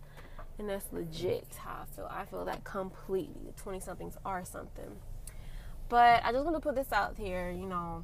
And 0.59 0.69
that's 0.69 0.85
legit 0.91 1.47
how 1.57 1.83
I 1.83 1.95
feel. 1.95 2.09
I 2.11 2.25
feel 2.25 2.45
that 2.45 2.63
completely. 2.63 3.41
The 3.45 3.61
20 3.61 3.79
somethings 3.79 4.17
are 4.25 4.43
something. 4.45 4.97
But 5.89 6.23
I 6.23 6.31
just 6.31 6.43
want 6.43 6.55
to 6.55 6.61
put 6.61 6.75
this 6.75 6.91
out 6.91 7.15
here, 7.17 7.49
you 7.49 7.65
know, 7.65 8.03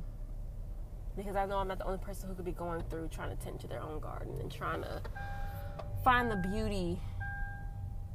because 1.18 1.36
I 1.36 1.46
know 1.48 1.58
I'm 1.58 1.68
not 1.68 1.80
the 1.80 1.86
only 1.86 1.98
person 1.98 2.30
who 2.30 2.36
could 2.36 2.46
be 2.46 2.52
going 2.52 2.84
through 2.90 3.10
trying 3.10 3.36
to 3.36 3.44
tend 3.44 3.60
to 3.62 3.68
their 3.68 3.82
own 3.82 4.00
garden 4.00 4.38
and 4.40 4.52
trying 4.52 4.84
to 4.84 5.02
find 6.04 6.30
the 6.30 6.36
beauty 6.36 7.00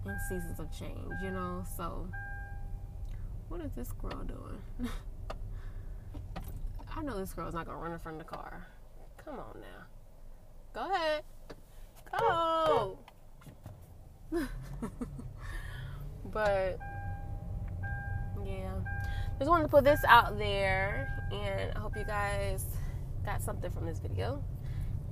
in 0.06 0.18
seasons 0.28 0.60
of 0.60 0.70
change, 0.72 1.12
you 1.22 1.32
know? 1.32 1.64
So, 1.76 2.08
what 3.48 3.60
is 3.60 3.72
this 3.72 3.90
girl 3.92 4.22
doing? 4.24 4.88
I 6.96 7.02
know 7.02 7.18
this 7.18 7.32
girl's 7.32 7.54
not 7.54 7.66
gonna 7.66 7.78
run 7.78 7.92
in 7.92 7.98
front 7.98 8.20
of 8.20 8.26
the 8.26 8.32
car. 8.32 8.68
Come 9.24 9.34
on 9.34 9.60
now. 9.60 9.86
Go 10.74 10.92
ahead. 10.92 11.24
Go. 12.18 12.98
but 16.32 16.78
yeah. 18.44 18.70
Just 19.38 19.50
wanted 19.50 19.64
to 19.64 19.68
put 19.68 19.82
this 19.84 20.04
out 20.06 20.38
there 20.38 21.26
and 21.32 21.72
I 21.76 21.80
hope 21.80 21.96
you 21.96 22.04
guys 22.04 22.64
got 23.24 23.42
something 23.42 23.70
from 23.70 23.86
this 23.86 23.98
video. 23.98 24.42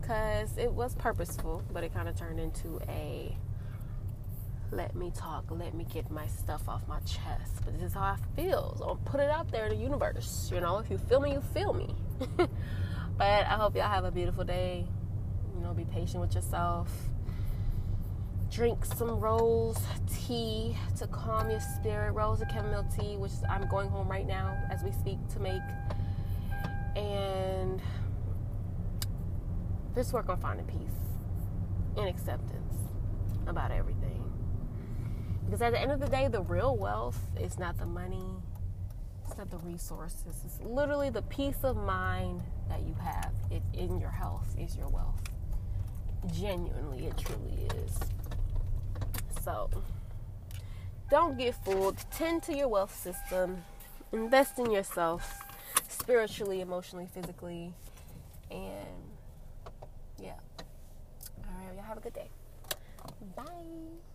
Cause 0.02 0.56
it 0.56 0.72
was 0.72 0.94
purposeful, 0.94 1.62
but 1.72 1.84
it 1.84 1.92
kind 1.92 2.08
of 2.08 2.16
turned 2.16 2.40
into 2.40 2.80
a 2.88 3.36
let 4.72 4.94
me 4.94 5.12
talk, 5.14 5.44
let 5.50 5.74
me 5.74 5.84
get 5.92 6.10
my 6.10 6.26
stuff 6.26 6.68
off 6.68 6.86
my 6.86 7.00
chest. 7.00 7.64
But 7.64 7.74
this 7.74 7.82
is 7.82 7.94
how 7.94 8.02
I 8.02 8.16
feel. 8.36 8.76
So 8.78 8.84
I'll 8.84 8.96
put 8.96 9.20
it 9.20 9.30
out 9.30 9.50
there 9.50 9.66
in 9.66 9.70
the 9.70 9.82
universe. 9.82 10.50
You 10.52 10.60
know, 10.60 10.78
if 10.78 10.90
you 10.90 10.98
feel 10.98 11.20
me, 11.20 11.32
you 11.32 11.40
feel 11.52 11.72
me. 11.72 11.94
but 12.36 12.50
I 13.20 13.56
hope 13.56 13.74
y'all 13.74 13.88
have 13.88 14.04
a 14.04 14.10
beautiful 14.10 14.44
day. 14.44 14.86
You 15.54 15.60
know, 15.60 15.72
be 15.74 15.84
patient 15.84 16.20
with 16.20 16.34
yourself. 16.34 16.88
Drink 18.50 18.84
some 18.84 19.20
rose 19.20 19.78
tea 20.12 20.76
to 20.98 21.06
calm 21.08 21.50
your 21.50 21.60
spirit. 21.60 22.12
Rose 22.12 22.40
and 22.40 22.50
chamomile 22.50 22.86
tea, 22.96 23.16
which 23.16 23.32
I'm 23.48 23.68
going 23.68 23.88
home 23.88 24.08
right 24.08 24.26
now 24.26 24.56
as 24.70 24.82
we 24.82 24.92
speak 24.92 25.18
to 25.30 25.40
make. 25.40 25.62
And 26.96 27.80
just 29.94 30.12
work 30.12 30.28
on 30.28 30.38
finding 30.40 30.66
peace 30.66 31.00
and 31.96 32.08
acceptance 32.08 32.74
about 33.46 33.70
everything. 33.70 34.24
Because 35.44 35.62
at 35.62 35.72
the 35.72 35.80
end 35.80 35.90
of 35.90 36.00
the 36.00 36.08
day, 36.08 36.28
the 36.28 36.42
real 36.42 36.76
wealth 36.76 37.18
is 37.38 37.58
not 37.58 37.76
the 37.78 37.86
money, 37.86 38.24
it's 39.26 39.36
not 39.36 39.50
the 39.50 39.58
resources. 39.58 40.42
It's 40.44 40.60
literally 40.62 41.10
the 41.10 41.22
peace 41.22 41.64
of 41.64 41.76
mind 41.76 42.42
that 42.68 42.82
you 42.82 42.94
have 43.02 43.32
it, 43.50 43.62
in 43.74 43.98
your 43.98 44.10
health 44.10 44.54
is 44.58 44.76
your 44.76 44.88
wealth. 44.88 45.20
Genuinely, 46.32 47.06
it 47.06 47.16
truly 47.16 47.66
is. 47.84 47.98
So, 49.42 49.70
don't 51.10 51.36
get 51.36 51.54
fooled. 51.64 51.96
Tend 52.12 52.42
to 52.44 52.56
your 52.56 52.68
wealth 52.68 52.94
system. 52.94 53.64
Invest 54.12 54.58
in 54.58 54.70
yourself 54.70 55.40
spiritually, 55.88 56.60
emotionally, 56.60 57.08
physically. 57.12 57.72
And 58.50 58.60
yeah. 60.20 60.34
All 61.38 61.66
right, 61.66 61.76
y'all 61.76 61.79
have 61.90 61.98
a 61.98 62.00
good 62.00 62.14
day. 62.14 62.30
Bye. 63.36 64.09